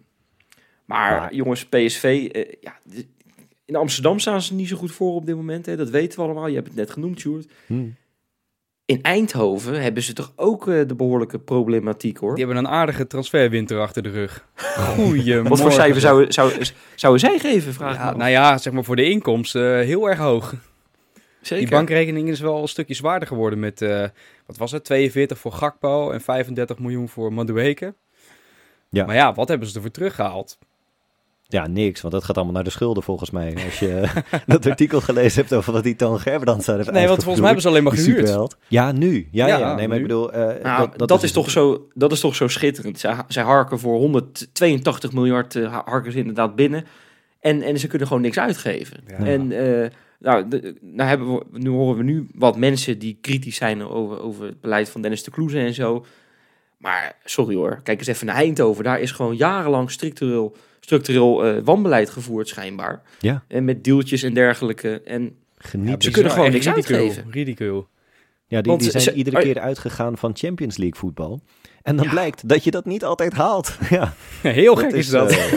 [0.85, 2.29] maar jongens, PSV,
[2.61, 2.79] ja,
[3.65, 5.67] in Amsterdam staan ze niet zo goed voor op dit moment.
[5.67, 5.77] Hè.
[5.77, 6.47] Dat weten we allemaal.
[6.47, 7.47] Je hebt het net genoemd, Sjoerd.
[7.67, 7.85] Hm.
[8.85, 12.35] In Eindhoven hebben ze toch ook eh, de behoorlijke problematiek, hoor.
[12.35, 14.47] Die hebben een aardige transferwinter achter de rug.
[14.97, 15.43] Goeie.
[15.43, 16.53] Wat voor cijfer zouden zou,
[16.95, 20.19] zouden zij geven, vraag Ja, nou ja, zeg maar voor de inkomsten eh, heel erg
[20.19, 20.55] hoog.
[21.41, 21.67] Zeker.
[21.67, 24.05] Die bankrekening is wel een stukje zwaarder geworden met, eh,
[24.47, 27.95] wat was het, 42 voor Gakpo en 35 miljoen voor Madueke.
[28.89, 29.07] Ja.
[29.07, 30.59] Maar ja, wat hebben ze ervoor teruggehaald?
[31.53, 33.55] Ja, niks, want dat gaat allemaal naar de schulden volgens mij.
[33.65, 34.09] Als je
[34.47, 37.47] dat artikel gelezen hebt over wat die Toon Gerbrands zou hebben Nee, want volgens mij
[37.47, 38.17] hebben ze alleen maar gehuurd.
[38.19, 38.57] superheld.
[38.69, 39.29] Ja, nu.
[39.31, 40.03] Ja, ja, Ja, nee, maar nu.
[40.03, 40.33] ik bedoel...
[40.33, 42.99] eh, Nou, dat, is toch zo, dat is toch zo schitterend.
[42.99, 46.85] Zij, zij harken voor 182 miljard eh, harken ze inderdaad binnen.
[47.41, 48.97] En, en ze kunnen gewoon niks uitgeven.
[49.07, 49.17] Ja.
[49.17, 53.57] En eh, nou, de, nou hebben we, nu horen we nu wat mensen die kritisch
[53.57, 56.05] zijn over, over het beleid van Dennis de Kloeze en zo.
[56.77, 58.85] Maar sorry hoor, kijk eens even naar Eindhoven.
[58.85, 63.03] Daar is gewoon jarenlang structureel, structureel eh, wanbeleid gevoerd schijnbaar.
[63.21, 63.45] Ja.
[63.49, 65.01] En met deeltjes en dergelijke.
[65.05, 66.03] En Geniet.
[66.03, 67.31] Ze Ja, kunnen gewoon echt niks ridicule, uitgeven.
[67.31, 67.87] Ridicule.
[68.49, 71.41] die, want die zijn ze- iedere keer uitgegaan van Champions League voetbal.
[71.83, 72.11] En dan Ja.
[72.11, 73.77] blijkt dat je dat niet altijd haalt.
[73.91, 75.31] ja, Heel gek is, dat.
[75.31, 75.53] eh,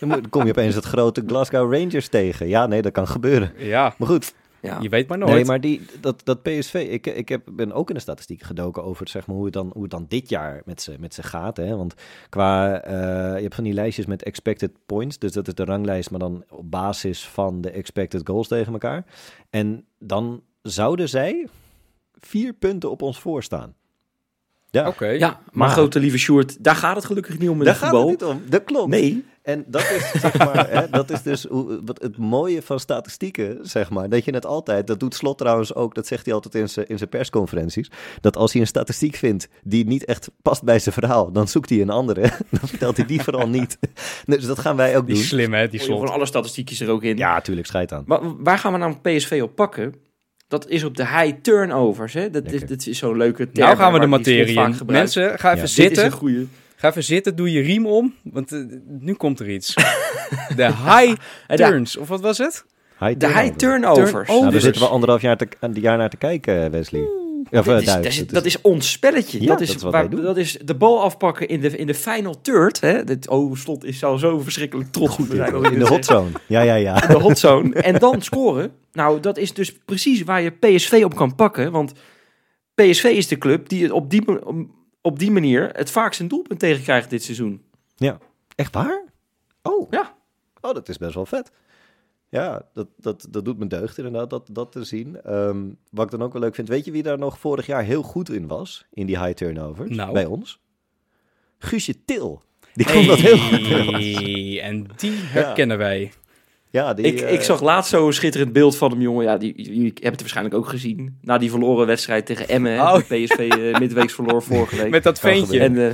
[0.00, 2.48] dan kom je opeens het grote Glasgow Rangers tegen.
[2.48, 3.52] Ja, nee, dat kan gebeuren.
[3.58, 4.34] ja, Maar goed,
[4.66, 5.32] ja, je weet maar nooit.
[5.32, 8.84] Nee, maar die, dat, dat PSV, ik, ik heb, ben ook in de statistieken gedoken
[8.84, 11.22] over zeg maar, hoe, het dan, hoe het dan dit jaar met ze, met ze
[11.22, 11.56] gaat.
[11.56, 11.76] Hè?
[11.76, 11.94] Want
[12.28, 12.92] qua, eh,
[13.36, 16.44] je hebt van die lijstjes met expected points, dus dat is de ranglijst, maar dan
[16.48, 19.04] op basis van de expected goals tegen elkaar.
[19.50, 21.46] En dan zouden zij
[22.14, 23.74] vier punten op ons voorstaan.
[24.70, 25.06] Ja, Oké.
[25.06, 27.82] ja maar, Maar- grote lieve Sjoerd, daar gaat het gelukkig niet om in daar het
[27.82, 28.10] gaat voetbal.
[28.10, 28.50] het niet om.
[28.50, 28.88] Dat klopt.
[28.90, 32.80] Nee, En dat is, zeg maar, hè, dat is dus hoe, wat het mooie van
[32.80, 34.08] statistieken, zeg maar.
[34.08, 36.86] Dat je het altijd, dat doet Slot trouwens ook, dat zegt hij altijd in zijn,
[36.88, 37.90] in zijn persconferenties.
[38.20, 41.70] Dat als hij een statistiek vindt die niet echt past bij zijn verhaal, dan zoekt
[41.70, 42.20] hij een andere.
[42.60, 43.78] Dan vertelt hij die vooral niet.
[44.26, 45.24] Dus dat gaan wij ook Die doen.
[45.24, 46.10] slim, hè, die slot.
[46.10, 47.16] alle statistiekjes er ook in.
[47.16, 48.02] Ja, tuurlijk, scheid aan.
[48.06, 49.94] Maar waar gaan we nou PSV op pakken?
[50.48, 52.12] Dat is op de high turnovers.
[52.12, 52.30] Hè?
[52.30, 52.68] Dat, is, Lekker.
[52.68, 53.66] dat is zo'n leuke term.
[53.66, 54.76] Nou gaan we de materie in.
[54.86, 55.54] Mensen, ga even Ja.
[55.54, 56.04] Dit is zitten.
[56.04, 56.46] een goede.
[56.76, 59.74] Ga even zitten, doe je riem om, want eh, nu komt er iets.
[60.56, 61.14] De high
[61.46, 62.64] ja, turns, of wat was het?
[62.98, 63.56] High De high turnover.
[63.56, 64.12] turnovers.
[64.12, 64.28] Turnovers.
[64.40, 67.00] Nou, daar zitten we anderhalf jaar, te, jaar naar te kijken, Wesley.
[67.50, 68.02] Of, Dat eh, is, Duif.
[68.02, 69.40] dat, is, dat is ons spelletje.
[69.40, 70.22] Ja, dat, dat is is wat waar- wij doen.
[70.22, 72.80] dat is de bal afpakken in de, in de final third.
[72.80, 73.04] Hè?
[73.04, 75.14] Dit, oh, slot is al zo verschrikkelijk trots.
[75.14, 75.72] goed hoor.
[75.72, 76.30] in de hot zone.
[76.46, 77.02] Ja, ja, ja.
[77.02, 77.74] in de hot zone.
[77.74, 78.70] En dan scoren.
[78.92, 81.70] Nou, dat is dus precies waar je PSV op kan pakken.
[81.72, 81.92] Want
[82.74, 84.24] PSV is de club die het op die,
[85.06, 87.62] op die manier het vaakst een doelpunt tegenkrijgt dit seizoen.
[88.54, 89.04] Echt waar?
[89.62, 89.90] Oh.
[89.90, 90.16] Ja.
[90.60, 91.52] Oh, dat is best wel vet.
[92.28, 95.22] Ja, dat, dat, dat doet me deugd inderdaad, dat, dat te zien.
[95.22, 97.82] Ehm, wat ik dan ook wel leuk vind, weet je wie daar nog vorig jaar
[97.82, 98.86] heel goed in was?
[98.90, 99.90] In die high turnovers?
[99.90, 100.12] Nou.
[100.12, 100.60] Bij ons?
[101.58, 102.42] Guusje Til.
[102.74, 104.58] Die kon dat heel goed.
[104.60, 106.12] En die herkennen wij.
[106.76, 109.24] Ja, die, Ik, eh, ik zag laatst zo'n schitterend beeld van hem, jongen.
[109.24, 111.18] Ja, die, jullie hebben het waarschijnlijk ook gezien.
[111.22, 112.80] Na die verloren wedstrijd tegen Emmen.
[112.80, 112.96] Oh.
[112.96, 114.90] PSV eh, midweeks verloor vorige week.
[114.90, 115.60] Met dat veentje.
[115.60, 115.90] En eh,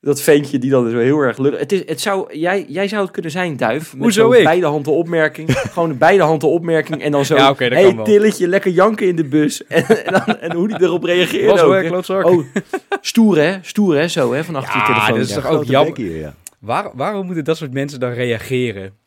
[0.00, 1.58] dat ventje die dan zo heel erg lullig...
[1.58, 3.92] Het is, het zou, jij, jij zou het kunnen zijn, Duif.
[3.92, 4.44] Met Hoezo zo'n ik?
[4.44, 5.58] beide handen opmerking.
[5.72, 7.02] Gewoon een beide handen opmerking.
[7.02, 7.36] En dan zo...
[7.36, 7.98] Ja, oké, dat hey.
[8.04, 9.62] Tilletje, lekker janken in de bus.
[9.68, 12.24] En, en, dan, en hoe die erop reageerde Was ook.
[12.24, 12.44] Oh,
[13.00, 13.58] stoer hè?
[13.62, 14.08] Stoer hè?
[14.08, 14.44] Zo hè?
[14.44, 15.18] Van achter Ja, je telefoon.
[15.18, 15.96] dat is ja, toch ook jammer?
[15.96, 16.34] hier, ja.
[16.58, 18.99] Waar, waarom moeten dat soort mensen dan reageren?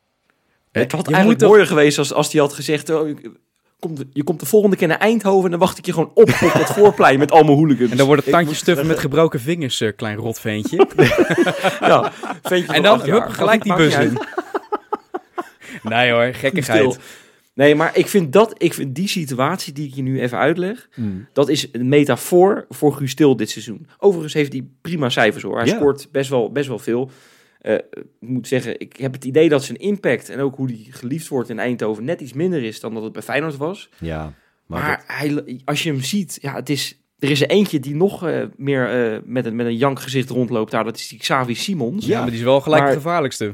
[0.82, 2.90] Het had Je eigenlijk mooier geweest als, als die had gezegd...
[2.90, 3.32] Oh, je,
[3.80, 5.44] komt, je komt de volgende keer naar Eindhoven...
[5.44, 7.92] en dan wacht ik je gewoon op op het voorplein met al mijn hooligans.
[7.92, 10.88] En dan wordt het tandje stuffen met gebroken vingers, eh, klein rotventje.
[11.80, 12.12] ja,
[12.68, 14.18] en dan hup, gelijk die bus in.
[15.84, 17.00] Nee hoor, gekkigheid.
[17.54, 20.88] Nee, maar ik vind, dat, ik vind die situatie die ik je nu even uitleg...
[20.96, 21.28] Mm.
[21.34, 23.88] dat is een metafoor voor Guus Til dit seizoen.
[23.98, 25.58] Overigens heeft hij prima cijfers hoor.
[25.58, 25.76] Hij Ja.
[25.76, 27.12] scoort best wel, best wel veel.
[27.64, 30.30] Eh, ik moet zeggen, ik heb het idee dat zijn impact...
[30.30, 32.04] en ook hoe hij geliefd wordt in Eindhoven...
[32.04, 33.90] net iets minder is dan dat het bij Feyenoord was.
[34.00, 34.34] Ja,
[34.66, 36.98] maar, hij, als je hem ziet, ja, het is...
[37.20, 40.72] Er is er eentje die nog eh, meer eh, met, een, met een jankgezicht rondloopt
[40.72, 40.84] daar.
[40.84, 42.06] Dat is die Xavi Simons.
[42.06, 43.54] Ja, maar die is wel gelijk Maar- de gevaarlijkste.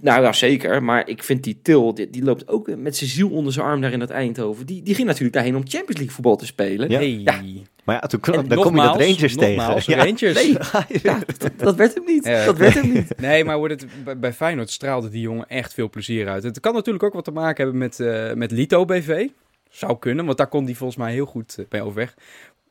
[0.00, 0.82] Nou ja, zeker.
[0.82, 3.80] Maar ik vind die Til, die, die loopt ook met zijn ziel onder zijn arm
[3.80, 4.66] daar in dat Eindhoven.
[4.66, 6.90] Die, die ging natuurlijk daarheen om Champions League voetbal te spelen.
[6.90, 6.98] Ja.
[6.98, 7.08] Hey.
[7.08, 7.40] Ja.
[7.84, 9.56] maar ja, toen, En dan kom je dat Nogmaals, Rangers tegen.
[9.56, 9.96] nogmaals, Ja.
[9.96, 10.34] Rangers.
[10.34, 10.56] Nee,
[11.02, 12.24] ja, dat, dat werd hem niet.
[12.24, 12.44] Ja.
[12.44, 13.16] Dat werd hem niet.
[13.20, 16.42] Nee, maar wordt het, bij, Feyenoord straalde die jongen echt veel plezier uit.
[16.42, 19.28] Het kan natuurlijk ook wat te maken hebben met, eh, met Lito BV.
[19.70, 22.14] Zou kunnen, want daar kon hij volgens mij heel goed eh, bij overweg.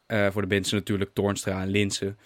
[0.06, 2.18] Eh, voor de mensen natuurlijk Toornstra en Linsen.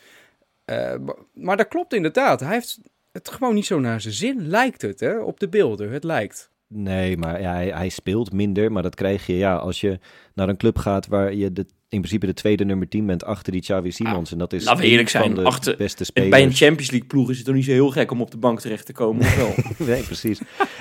[0.65, 2.39] Eh, maar, maar dat klopt inderdaad.
[2.39, 2.79] Hij heeft
[3.11, 5.19] het gewoon niet zo naar zijn zin, lijkt het, hè?
[5.19, 6.51] Op de beelden, het lijkt.
[6.67, 8.71] Nee, maar ja, hij, hij speelt minder.
[8.71, 9.99] Maar dat krijg je ja, als je
[10.33, 13.51] naar een club gaat waar je de, in principe de tweede nummer 10 bent achter
[13.51, 14.31] die Xavi Simons.
[14.31, 16.31] en dat is laten we eerlijk zijn, van de achter- beste En spelers.
[16.31, 18.37] bij een Champions League ploeg is het toch niet zo heel gek om op de
[18.37, 19.21] bank terecht te komen.
[19.21, 19.53] Of wel?
[19.87, 20.39] Nee, precies.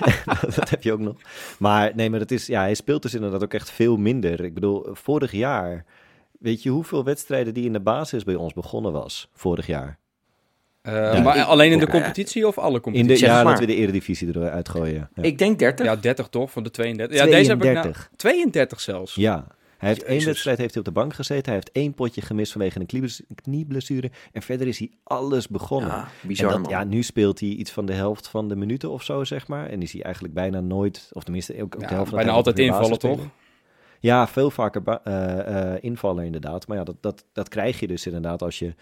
[0.56, 1.16] dat heb je ook nog.
[1.58, 4.44] Maar nee, maar dat is, ja, hij speelt dus inderdaad ook echt veel minder.
[4.44, 5.84] Ik bedoel, vorig jaar,
[6.38, 9.28] weet je hoeveel wedstrijden die in de basis bij ons begonnen was?
[9.32, 9.98] Vorig jaar.
[10.88, 11.90] Eh, Ja, maar ik- alleen in de ja.
[11.92, 13.18] competitie of alle In competities?
[13.20, 13.52] de, zeg ja, maar.
[13.52, 15.08] laten we de eredivisie eruit gooien.
[15.14, 15.22] Ja.
[15.22, 15.86] Ik denk 30.
[15.86, 17.16] Ja, 30 toch, van de 32.
[17.18, 18.10] Ja, deze heb ik nou, 32.
[18.16, 19.14] 32 zelfs.
[19.14, 19.46] Ja.
[19.78, 21.44] Hij heeft één wedstrijd heeft hij op de bank gezeten.
[21.44, 24.10] Hij heeft één potje gemist vanwege een kniebles- knieblessure.
[24.32, 25.90] En verder is hij alles begonnen.
[25.90, 26.70] Ja, En bizar dat, man.
[26.70, 29.68] ja, nu speelt hij iets van de helft van de minuten of zo, zeg maar.
[29.68, 32.24] En is hij eigenlijk bijna nooit, of tenminste ook Ja, de helft van de bijna
[32.24, 33.30] tijd altijd invallen, basisspeler.
[34.00, 36.66] Ja, veel vaker eh, eh, invallen inderdaad.
[36.66, 38.74] Maar ja, dat, dat, dat krijg je dus inderdaad als, je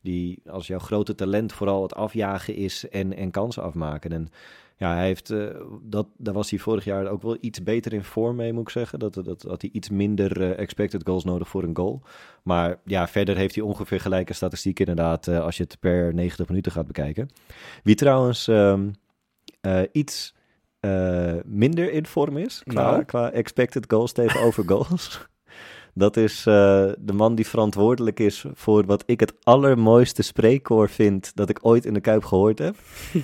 [0.00, 4.12] die, als jouw grote talent vooral het afjagen is en, en kansen afmaken.
[4.12, 4.28] En
[4.76, 5.46] ja, hij heeft, eh,
[5.82, 8.68] dat, daar was hij vorig jaar ook wel iets beter in vorm mee, moet ik
[8.68, 8.98] zeggen.
[8.98, 12.02] Dat, dat, dat hij iets minder expected goals nodig voor een goal.
[12.42, 16.72] Maar ja, verder heeft hij ongeveer gelijke statistiek inderdaad, als je het per 90 minuten
[16.72, 17.30] gaat bekijken.
[17.82, 18.88] Wie trouwens ehm,
[19.64, 20.34] eh, iets
[20.84, 23.04] eh, minder in vorm is, qua, Nou?
[23.04, 25.26] qua expected goals tegenover goals.
[25.94, 26.54] Dat is eh,
[26.98, 31.84] de man die verantwoordelijk is voor wat ik het allermooiste spreekkoor vind dat ik ooit
[31.84, 32.76] in de Kuip gehoord heb.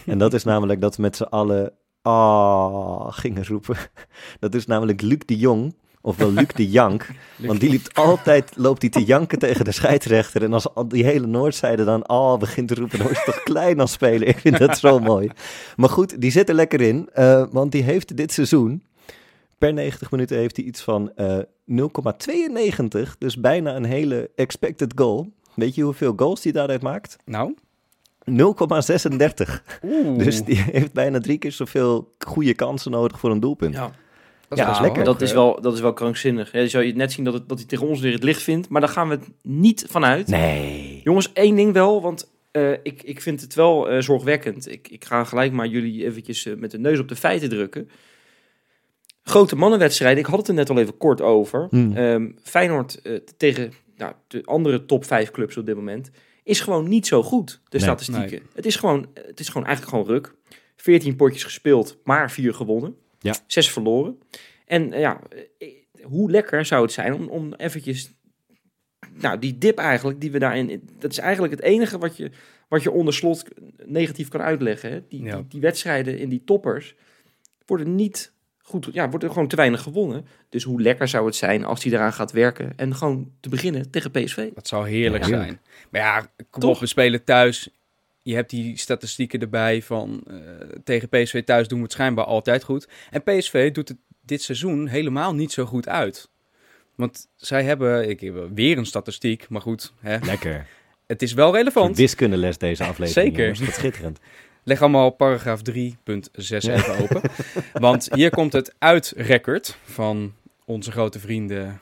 [0.07, 3.77] en dat is namelijk dat we met z'n allen ah gingen roepen.
[4.41, 7.07] Dat is namelijk Luc de Jong, ofwel Luc de Jank.
[7.37, 10.43] Want die liep altijd, loopt hij te janken tegen de scheidsrechter.
[10.43, 13.43] En als al die hele Noordzijde dan al begint te roepen, dan is het toch
[13.43, 14.29] klein als speler.
[14.29, 15.31] Ik vind dat zo mooi.
[15.77, 17.09] Maar goed, die zit er lekker in.
[17.13, 18.83] eh, want die heeft dit seizoen,
[19.59, 23.17] per 90 minuten heeft hij iets van eh 0,92.
[23.19, 25.33] Dus bijna een hele expected goal.
[25.55, 27.17] Weet je hoeveel goals hij daaruit maakt?
[27.25, 27.55] Nou?
[28.31, 29.63] 0,36.
[29.85, 30.19] Oeh.
[30.19, 33.75] Dus die heeft bijna drie keer zoveel goede kansen nodig voor een doelpunt.
[33.75, 33.91] Ja,
[34.51, 35.05] dat ja, dat is lekker.
[35.05, 35.35] hoog, dat is, hè?
[35.35, 36.53] wel, dat is wel krankzinnig.
[36.53, 38.69] Ja, zou je net zien dat, het, dat hij tegen ons weer het licht vindt.
[38.69, 40.27] Maar daar gaan we het niet vanuit.
[40.27, 41.01] Nee.
[41.05, 44.73] Jongens, één ding wel, want eh, ik, ik vind het wel eh, zorgwekkend.
[44.73, 47.91] Ik, ik ga gelijk maar jullie eventjes eh, met de neus op de feiten drukken.
[49.23, 51.67] Grote mannenwedstrijden, ik had het er net al even kort over.
[51.71, 51.97] Hmm.
[51.97, 53.03] Ehm, Feyenoord
[53.37, 56.11] tegen nou, de andere top 5 clubs op dit moment
[56.43, 57.81] is gewoon niet zo goed, de Nee.
[57.81, 58.41] statistieken.
[58.55, 60.35] Het, is gewoon, het is gewoon eigenlijk gewoon ruk.
[60.77, 62.97] 14 potjes gespeeld, maar 4 gewonnen.
[63.21, 63.35] Ja.
[63.47, 64.19] 6 verloren.
[64.67, 65.21] En eh, ja,
[65.59, 65.69] eh,
[66.03, 68.11] hoe lekker zou het zijn om, om eventjes...
[69.15, 70.89] Nou, die dip eigenlijk, die we daarin...
[70.99, 72.31] Dat is eigenlijk het enige wat je,
[72.69, 73.45] wat je onder slot
[73.85, 74.91] negatief kan uitleggen.
[74.91, 75.01] Hè?
[75.09, 75.37] Die, Ja.
[75.37, 76.95] die, die wedstrijden in die toppers
[77.67, 78.89] worden niet goed...
[78.93, 80.27] Ja, wordt er gewoon te weinig gewonnen.
[80.49, 82.73] Dus hoe lekker zou het zijn als hij eraan gaat werken...
[82.77, 84.49] en gewoon te beginnen tegen PSV.
[84.55, 85.29] Dat zou heerlijk Ja.
[85.29, 85.61] zijn.
[85.91, 86.75] Maar ja, kom Toch?
[86.75, 87.69] op, we spelen thuis.
[88.23, 90.37] Je hebt die statistieken erbij van eh,
[90.85, 92.89] tegen PSV thuis doen we het schijnbaar altijd goed.
[93.11, 96.31] En PSV doet het dit seizoen helemaal niet zo goed uit.
[96.95, 100.67] Want zij hebben, ik heb weer een statistiek, maar goed, hè, Lekker.
[101.07, 101.97] het is wel relevant.
[101.97, 103.27] wiskundeles deze aflevering.
[103.27, 103.53] Zeker.
[103.53, 103.75] jongens.
[103.75, 104.19] Schitterend.
[104.65, 105.75] Leg allemaal paragraaf 3.6
[106.33, 107.23] even open.
[107.73, 111.81] Want hier komt het uitrecord van onze grote vrienden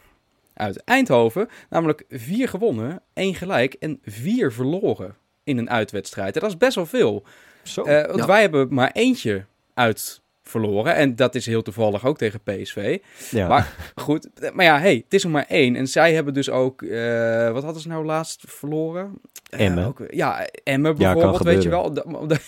[0.55, 1.49] uit Eindhoven.
[1.71, 5.17] Namelijk vier gewonnen, één gelijk en vier verloren
[5.49, 6.35] in een uitwedstrijd.
[6.35, 7.25] En dat is best wel veel.
[7.63, 7.83] Zo.
[7.83, 8.27] Eh, want Ja.
[8.27, 9.45] wij hebben maar eentje
[9.75, 10.95] uit verloren.
[10.95, 12.99] En dat is heel toevallig ook tegen PSV.
[13.31, 13.49] ja.
[13.49, 15.77] Maar goed, eh, maar ja, hey, het is er maar één.
[15.77, 19.21] En zij hebben dus ook, eh, wat hadden ze nou laatst verloren?
[19.51, 19.87] Emmen.
[19.87, 21.85] ook, ja, Emmen Ja, kan bijvoorbeeld, weet je wel.
[21.85, 22.29] gebeuren.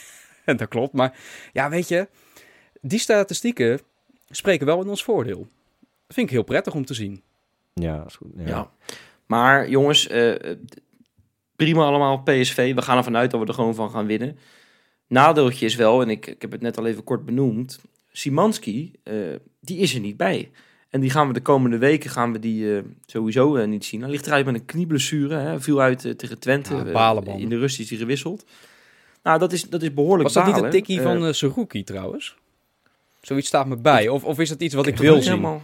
[0.45, 1.19] Dat, dat klopt, maar
[1.53, 2.09] ja, weet je,
[2.81, 3.81] die statistieken
[4.31, 5.39] spreken wel in ons voordeel.
[6.07, 7.23] Dat vind ik heel prettig om te zien.
[7.75, 8.29] ja, is goed.
[8.37, 8.47] Ja.
[8.47, 8.71] Ja.
[9.27, 10.35] Maar jongens, eh,
[11.65, 12.75] prima allemaal PSV.
[12.75, 14.39] We gaan ervan uit dat we er gewoon van gaan winnen.
[15.07, 17.81] Nadeeltje is wel, en ik, ik heb het net al even kort benoemd.
[18.13, 19.15] Simanski, eh,
[19.61, 20.51] die is er niet bij.
[20.91, 24.01] En die gaan we de komende weken gaan we die, eh, sowieso eh, niet zien.
[24.01, 25.35] Hij ligt eruit met een knieblessure.
[25.35, 25.61] Hè.
[25.61, 26.75] Viel uit tegen Twente.
[26.93, 28.45] Ja, in de rust is hij gewisseld.
[29.23, 32.37] Nou, dat is, dat is behoorlijk Was dat niet een tikkie van uh, trouwens?
[33.21, 34.09] Zoiets staat me bij.
[34.09, 35.31] Of, of is dat iets wat ik, wil zien?
[35.31, 35.63] helemaal-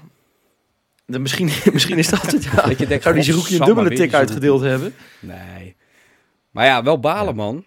[1.07, 2.55] De, misschien, misschien is dat het, ja.
[2.69, 4.95] Dat je denkt, Zou die een dubbele tik uitgedeeld hebben?
[5.21, 5.77] Nee.
[6.57, 7.43] Maar ja, wel balen, Ja.
[7.43, 7.65] man.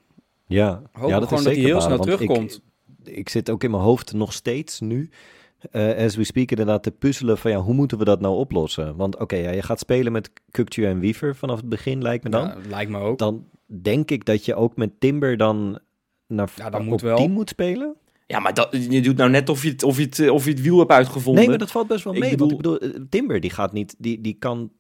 [0.48, 2.62] Ja, Hoop ja dat gewoon is dat hij zeker heel snel terugkomt.
[3.04, 5.10] Ik, ik zit ook in mijn hoofd nog steeds nu,
[5.72, 8.96] eh as we speak, inderdaad te puzzelen van ja, hoe moeten we dat nou oplossen?
[8.96, 12.30] Want oké, ja, je gaat spelen met Kukcu en Wiever vanaf het begin, lijkt me
[12.30, 12.46] dan.
[12.48, 13.18] Ja, lijkt me ook.
[13.18, 13.46] Dan
[13.82, 15.80] denk ik dat je ook met Timber dan
[16.28, 17.18] naar Ja, dan op moet wel.
[17.18, 17.96] 10 moet spelen.
[18.28, 20.52] Ja, maar dat, je doet nou net of je het, of je het, of je
[20.52, 21.36] het wiel hebt uitgevonden.
[21.42, 22.30] Nee, maar dat valt best wel Ik mee.
[22.30, 24.72] bedoel- Want ik bedoel, eh, Timber die gaat niet, die, die kan,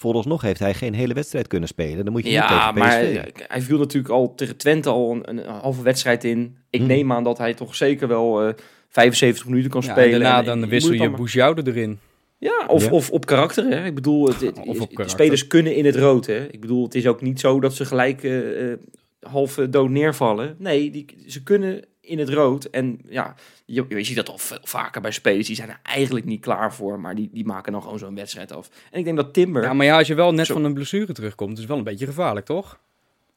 [0.00, 2.04] vooralsnog heeft hij geen hele wedstrijd kunnen spelen.
[2.04, 2.78] Dan moet je niet Ja, tegen PSV.
[2.78, 6.56] maar eh, hij viel natuurlijk al tegen Twente al een, een halve wedstrijd in.
[6.70, 6.86] Ik Hm.
[6.86, 8.54] neem aan dat hij toch zeker wel eh
[8.88, 10.20] 75 minuten kan Ja, en spelen.
[10.20, 11.98] daarna En dan je wissel je dan Boujoude erin.
[12.38, 12.90] Ja, of, Ja.
[12.90, 13.64] of op karakter.
[13.64, 13.84] Hè.
[13.84, 15.08] Ik bedoel, het, het- Of op de karakter.
[15.10, 16.26] spelers kunnen in het rood.
[16.26, 16.46] Hè.
[16.50, 18.78] Ik bedoel, het is ook niet zo dat ze gelijk eh, eh,
[19.20, 20.54] half eh, dood neervallen.
[20.58, 22.64] Nee, die, ze kunnen in het rood.
[22.64, 23.34] En ja,
[23.74, 25.46] je, je ziet dat al veel vaker bij spelers.
[25.46, 28.52] Die zijn er eigenlijk niet klaar voor, maar die, die maken dan gewoon zo'n wedstrijd
[28.52, 28.70] af.
[28.90, 29.62] En ik denk dat Timber...
[29.62, 30.54] Ja, maar ja, als je wel net Zo.
[30.54, 32.78] van een blessure terugkomt, is het wel een beetje gevaarlijk, toch?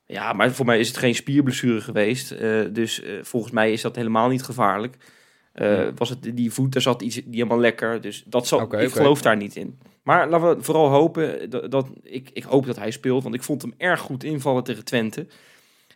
[0.05, 2.31] Ja, maar voor mij is het geen spierblessure geweest.
[2.31, 4.97] eh, dus eh, volgens mij is dat helemaal niet gevaarlijk.
[5.53, 5.91] Eh, Ja.
[5.95, 8.01] Was het die voet, daar zat iets niet helemaal lekker.
[8.01, 9.77] Dus dat zal, ik geloof daar niet in.
[10.03, 13.43] Maar laten we vooral hopen dat, dat ik, ik hoop dat hij speelt, want ik
[13.43, 15.27] vond hem erg goed invallen tegen Twente.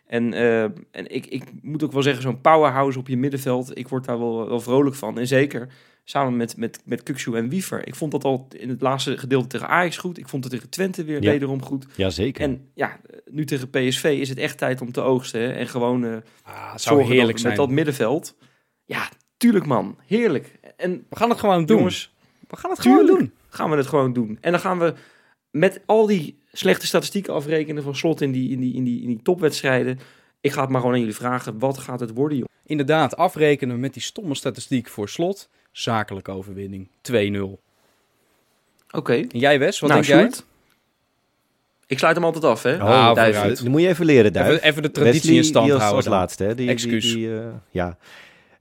[0.08, 0.74] En, eh, en
[1.14, 4.48] ik, ik moet ook wel zeggen, zo'n powerhouse op je middenveld, ik word daar wel,
[4.48, 5.18] wel vrolijk van.
[5.18, 5.68] En zeker
[6.04, 7.86] samen met, met, met Kuksu en Wiever.
[7.86, 10.18] Ik vond dat al in het laatste gedeelte tegen Ajax goed.
[10.18, 11.30] Ik vond het tegen Twente weer Ja.
[11.30, 11.86] wederom goed.
[11.96, 12.42] Jazeker.
[12.44, 13.00] En ja,
[13.30, 15.40] nu tegen PSV is het echt tijd om te oogsten.
[15.40, 15.48] hè.
[15.52, 17.52] En gewoon Ah, het zou zorgen heerlijk dat, zijn.
[17.56, 18.36] met dat middenveld.
[18.84, 19.96] Ja, tuurlijk man.
[20.06, 20.58] Heerlijk.
[20.76, 21.76] En We gaan het gewoon doen.
[21.76, 22.14] jongens,
[22.48, 23.32] we gaan het gewoon doen.
[23.48, 24.38] gaan we het gewoon doen.
[24.40, 24.94] En dan gaan we
[25.58, 29.06] met al die slechte statistieken afrekenen van slot in die, in die, in die, in
[29.06, 29.98] die topwedstrijden.
[30.40, 31.58] Ik ga het maar gewoon aan jullie vragen.
[31.58, 32.46] Wat gaat het worden, joh?
[32.66, 35.48] Inderdaad, afrekenen met die stomme statistiek voor slot.
[35.72, 36.88] Zakelijke overwinning.
[37.12, 37.14] 2-0.
[38.90, 39.12] Oké.
[39.14, 40.40] En jij, Wes, wat nou, denk jij?
[41.86, 42.74] Ik sluit hem altijd af, hè?
[42.74, 43.62] Oh, Ah, vooruit.
[43.62, 44.48] Dan moet je even leren, Duif.
[44.48, 45.96] Even, even de traditie Wesley, in stand als, houden.
[45.96, 46.54] als laatste, hè?
[46.54, 47.04] Die, Excuus.
[47.04, 47.98] Die, die, eh, ja.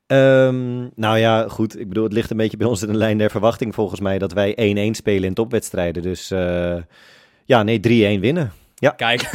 [0.07, 1.79] Ehm, nou ja, goed.
[1.79, 4.17] Ik bedoel, het ligt een beetje bij ons in de lijn der verwachting volgens mij
[4.17, 4.55] dat wij
[4.91, 6.01] 1-1 spelen in topwedstrijden.
[6.03, 6.75] Dus eh,
[7.45, 8.51] ja, nee, 3-1 winnen.
[8.95, 9.29] Kijk,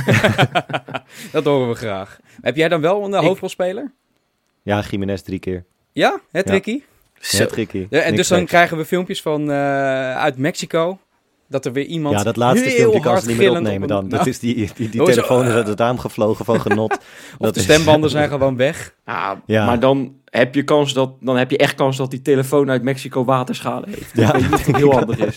[1.32, 2.18] dat horen we graag.
[2.40, 3.92] Heb jij dan wel een Ik- hoofdrolspeler?
[4.62, 5.64] Ja, Jiménez drie keer.
[5.92, 6.70] Ja, hè, Tricky?
[6.70, 7.38] Ja.
[7.90, 10.98] Ja, en Niks dus dan krijgen we filmpjes van eh, uit Mexico.
[11.52, 13.88] Dat er weer iemand Ja, dat laatste heel filmpje kan ze niet meer opnemen op
[13.88, 14.08] dan.
[14.08, 16.92] Dat Nou, is die, die, Oh, telefoon is uit het raam gevlogen van genot.
[16.92, 16.98] of
[17.38, 18.94] dat de is- stembanden zijn gewoon weg.
[19.06, 19.66] Ja, Ja.
[19.66, 22.82] maar dan heb je kans dat dan heb je echt kans dat die telefoon uit
[22.82, 24.10] Mexico waterschade heeft.
[24.14, 24.36] Ja.
[24.36, 25.36] Niet heel handig is.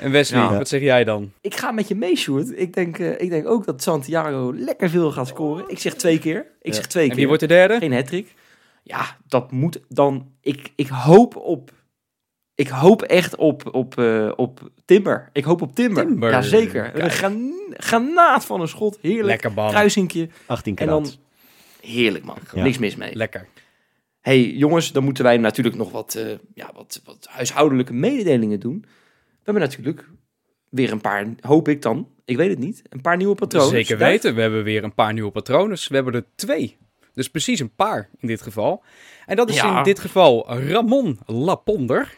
[0.00, 0.56] En Wesley, Ja.
[0.56, 1.32] wat zeg jij dan?
[1.40, 2.52] Ik ga met je mee, Sjoerd.
[2.60, 5.64] Ik denk, eh, ik denk ook dat Santiago lekker veel gaat scoren.
[5.68, 6.36] Ik zeg twee keer.
[6.38, 6.72] Ik Ja.
[6.72, 7.18] zeg twee En keer.
[7.18, 7.78] wie wordt de derde?
[7.78, 8.34] Geen hattrick.
[8.82, 10.26] Ja, dat moet dan...
[10.42, 11.70] Ik, ik hoop op...
[12.58, 15.28] Ik hoop echt op, op, eh, op Timber.
[15.32, 16.06] Ik hoop op Timber.
[16.06, 16.30] Timber.
[16.30, 16.84] Ja, zeker.
[16.84, 17.12] Een Kijk.
[17.12, 18.98] gran- granaat van een schot.
[19.00, 19.26] Heerlijk.
[19.26, 19.68] Lekker bal.
[19.70, 20.28] Kruisinkje.
[20.46, 21.04] 18 En karat.
[21.04, 21.12] dan...
[21.90, 22.36] Heerlijk, man.
[22.54, 22.62] Ja.
[22.62, 23.14] Niks mis mee.
[23.14, 23.46] Lekker.
[24.20, 28.78] hey, jongens, dan moeten wij natuurlijk nog wat, eh, ja, wat, wat huishoudelijke mededelingen doen.
[29.28, 30.08] We hebben natuurlijk
[30.68, 33.68] weer een paar, hoop ik dan, ik weet het niet, een paar nieuwe patronen.
[33.68, 35.76] Zeker weten, we hebben weer een paar nieuwe patronen.
[35.88, 36.76] We hebben er twee.
[37.14, 38.82] Dus precies een paar in dit geval.
[39.26, 39.76] En dat is Ja.
[39.78, 42.14] in dit geval Ramon Laponder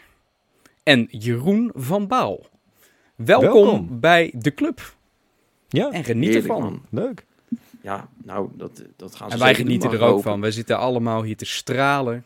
[0.90, 2.46] en Jeroen van Baal.
[3.14, 4.00] Welkom, Welkom.
[4.00, 4.94] bij de club.
[5.68, 6.62] Ja, En geniet Heerlijk, ervan.
[6.62, 6.82] man.
[6.90, 7.26] leuk.
[7.82, 10.40] Ja, nou, dat, dat gaan ze En wij genieten er ook van.
[10.40, 12.24] Wij zitten allemaal hier te stralen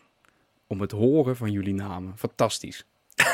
[0.67, 2.12] om het horen van jullie namen.
[2.17, 2.85] Fantastisch.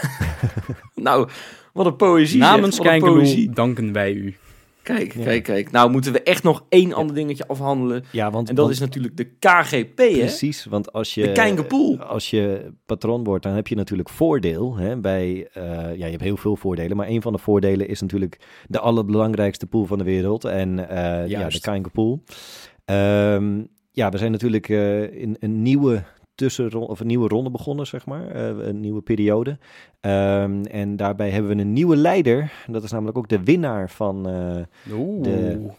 [0.95, 1.28] Nou,
[1.72, 2.39] wat een poëzie.
[2.39, 2.78] Namens.
[2.78, 4.37] Kijkeloel danken wij u.
[4.83, 5.22] Kijk, Ja.
[5.24, 5.70] kijk, kijk.
[5.70, 8.05] Nou moeten we echt nog één ander dingetje afhandelen.
[8.12, 10.18] Ja, want, En dat want- is natuurlijk de KGP, hè?
[10.18, 14.76] Precies, want als je, als je patroon wordt, dan heb je natuurlijk voordeel.
[14.76, 18.01] Hè, bij, eh, ja, je hebt heel veel voordelen, maar een van de voordelen is
[18.01, 20.45] natuurlijk de allerbelangrijkste pool van de wereld.
[20.45, 21.61] En eh, ja, de Juist.
[21.61, 22.22] Kijngepoel.
[22.85, 23.62] Ehm
[23.93, 26.03] ja, we zijn natuurlijk eh, in een nieuwe
[26.41, 28.28] tussenronde, of een nieuwe ronde begonnen, zeg maar.
[28.28, 29.59] Eh, een nieuwe periode.
[30.01, 32.53] Ehm, en daarbij hebben we een nieuwe leider.
[32.66, 34.28] Dat is namelijk ook de winnaar van...
[34.28, 34.62] eh.
[35.22, 35.70] De-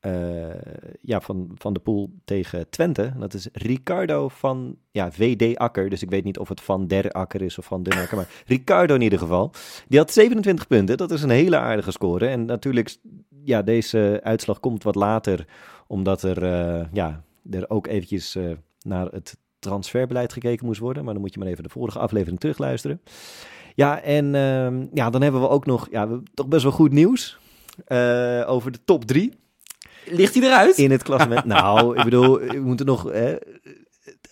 [0.00, 3.12] eh, ja, van, van de pool tegen Twente.
[3.18, 5.88] Dat is Ricardo van ja, VD Akker.
[5.90, 8.16] Dus ik weet niet of het van der Akker is of van den Akker.
[8.16, 9.50] Maar Ricardo in ieder geval.
[9.88, 10.96] Die had 27 punten.
[10.96, 12.26] Dat is een hele aardige score.
[12.26, 12.96] En natuurlijk,
[13.44, 15.46] ja, deze uitslag komt wat later.
[15.86, 16.44] Omdat er,
[16.92, 18.38] ja, er ook eventjes
[18.86, 21.04] naar het transferbeleid gekeken moest worden.
[21.04, 23.00] Maar dan moet je maar even de vorige aflevering terugluisteren.
[23.74, 27.38] Ja, en ehm, ja, dan hebben we ook nog ja, toch best wel goed nieuws.
[27.86, 29.32] eh, over de top 3
[30.06, 30.78] Ligt hij eruit?
[30.78, 31.44] in het klassement.
[31.56, 33.10] nou, ik bedoel, we moeten nog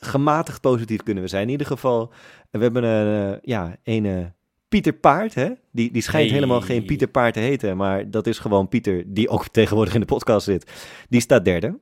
[0.00, 1.42] gematigd positief kunnen we zijn.
[1.42, 2.12] In ieder geval,
[2.50, 4.24] we hebben een, eh, ja, een eh,
[4.68, 5.50] Pieter Paard, hè?
[5.72, 6.34] Die, die schijnt Hey.
[6.34, 10.00] helemaal geen Pieter Paard te heten, maar dat is gewoon Pieter, die ook tegenwoordig in
[10.00, 10.70] de podcast zit.
[11.08, 11.78] Die staat derde.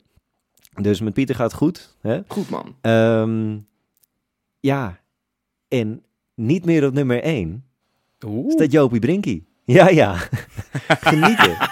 [0.80, 1.96] Dus met Pieter gaat het goed.
[2.00, 2.20] Hè?
[2.28, 2.74] Goed, man.
[2.80, 3.56] Ehm,
[4.60, 4.98] ja,
[5.68, 6.02] en
[6.34, 7.64] niet meer op nummer 1
[8.26, 8.52] Oeh.
[8.52, 9.46] staat Jopie Brinkie.
[9.64, 10.14] Ja, ja.
[11.08, 11.56] Genieten.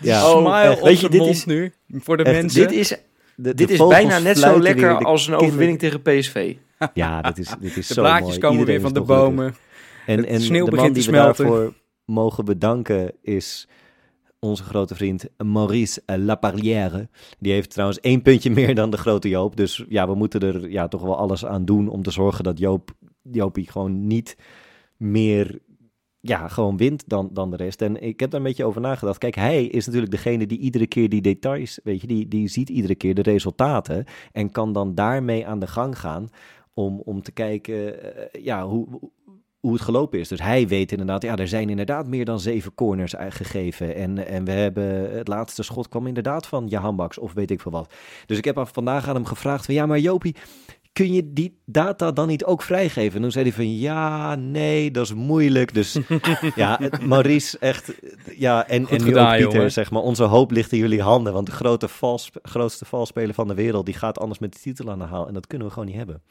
[0.00, 0.30] Ja.
[0.32, 1.72] Oh, Smile op Weet je, dit mond is- nu.
[1.88, 2.60] Voor de echt, mensen.
[2.68, 2.96] Dit is, De-
[3.36, 6.56] de dit is bijna net zo lekker weer, de als een kinderen- overwinning tegen PSV.
[6.94, 8.38] Ja, dit is, dit is de zo blaadjes mooi.
[8.40, 9.54] komen Iedereen weer is van de bomen.
[10.06, 11.44] En, en sneeuw de begint man te die we smelten.
[11.46, 11.74] daarvoor
[12.04, 13.68] mogen bedanken is
[14.40, 17.08] onze grote vriend Maurice Laparrière.
[17.38, 19.56] Die heeft trouwens één puntje meer dan de grote Joop.
[19.56, 22.58] Dus ja, we moeten er ja, toch wel alles aan doen om te zorgen dat
[22.58, 22.90] Joop,
[23.22, 24.36] Joopie gewoon niet
[24.96, 25.58] meer
[26.20, 27.82] ja, gewoon wint dan, dan de rest.
[27.82, 29.18] En ik heb daar een beetje over nagedacht.
[29.18, 32.68] Kijk, hij is natuurlijk degene die iedere keer die details, weet je, die, die ziet
[32.68, 36.28] iedere keer de resultaten en kan dan daarmee aan de gang gaan
[36.74, 39.10] om, om te kijken eh, ja, hoe,
[39.60, 40.28] hoe het gelopen is.
[40.28, 43.94] Dus hij weet inderdaad, ja, er zijn inderdaad meer dan zeven corners eh, gegeven.
[43.94, 47.60] En, en we hebben, het laatste schot kwam inderdaad van Jahan Baks of weet ik
[47.60, 47.94] veel wat.
[48.26, 50.36] Dus ik heb vandaag aan hem gevraagd van, ja, maar Jopie,
[50.92, 53.16] kun je die data dan niet ook vrijgeven?
[53.16, 55.74] En toen zei hij van, ja, nee, dat is moeilijk.
[55.74, 55.98] Dus
[56.54, 57.92] ja, Maurice, echt,
[58.36, 59.72] ja, en, Goed en nu gedaan, ook Pieter, jongen.
[59.72, 61.32] zeg maar, onze hoop ligt in jullie handen.
[61.32, 64.90] Want de grote vals, grootste valspeler van de wereld, die gaat anders met de titel
[64.90, 65.26] aan de haal.
[65.26, 66.22] En dat kunnen we gewoon niet hebben.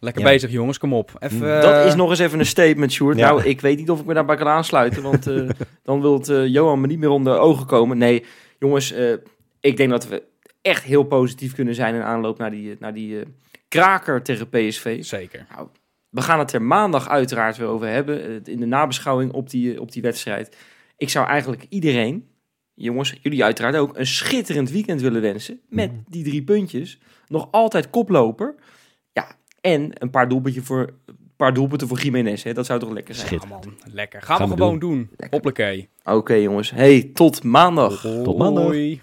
[0.00, 0.28] Lekker Ja.
[0.28, 0.78] bezig, jongens.
[0.78, 1.10] Kom op.
[1.18, 3.18] Even, Dat eh, is nog eens even een statement, Sjoerd.
[3.18, 3.28] Ja.
[3.28, 5.48] Nou, ik weet niet of ik me daarbij kan aansluiten, want eh,
[5.82, 7.98] dan wil het eh, Johan me niet meer onder ogen komen.
[7.98, 8.24] Nee,
[8.58, 9.12] jongens, eh,
[9.60, 10.22] ik denk dat we
[10.62, 13.26] echt heel positief kunnen zijn in aanloop naar die, eh, naar die eh,
[13.68, 15.04] kraker tegen PSV.
[15.04, 15.46] Zeker.
[16.08, 19.74] We gaan het er maandag uiteraard weer over hebben, eh, in de nabeschouwing op die,
[19.74, 20.56] eh, op die wedstrijd.
[20.96, 22.28] Ik zou eigenlijk iedereen,
[22.74, 25.60] jongens, jullie uiteraard ook, een schitterend weekend willen wensen.
[25.68, 26.00] Met Mhm.
[26.08, 26.98] die drie puntjes.
[27.28, 28.54] Nog altijd koploper.
[29.60, 30.90] En een paar, doelpuntje voor,
[31.36, 32.42] paar doelpunten voor Jiménez.
[32.42, 32.52] Hè?
[32.54, 33.40] Dat zou toch lekker zijn?
[33.42, 33.62] Ja, man.
[33.92, 34.22] Lekker.
[34.22, 35.10] Gaan, Gaan we we gewoon doen.
[35.30, 35.88] Hoppakee.
[36.04, 38.00] Oké jongens, hey, tot maandag.
[38.00, 38.64] Tot maandag.
[38.64, 39.00] Hoi.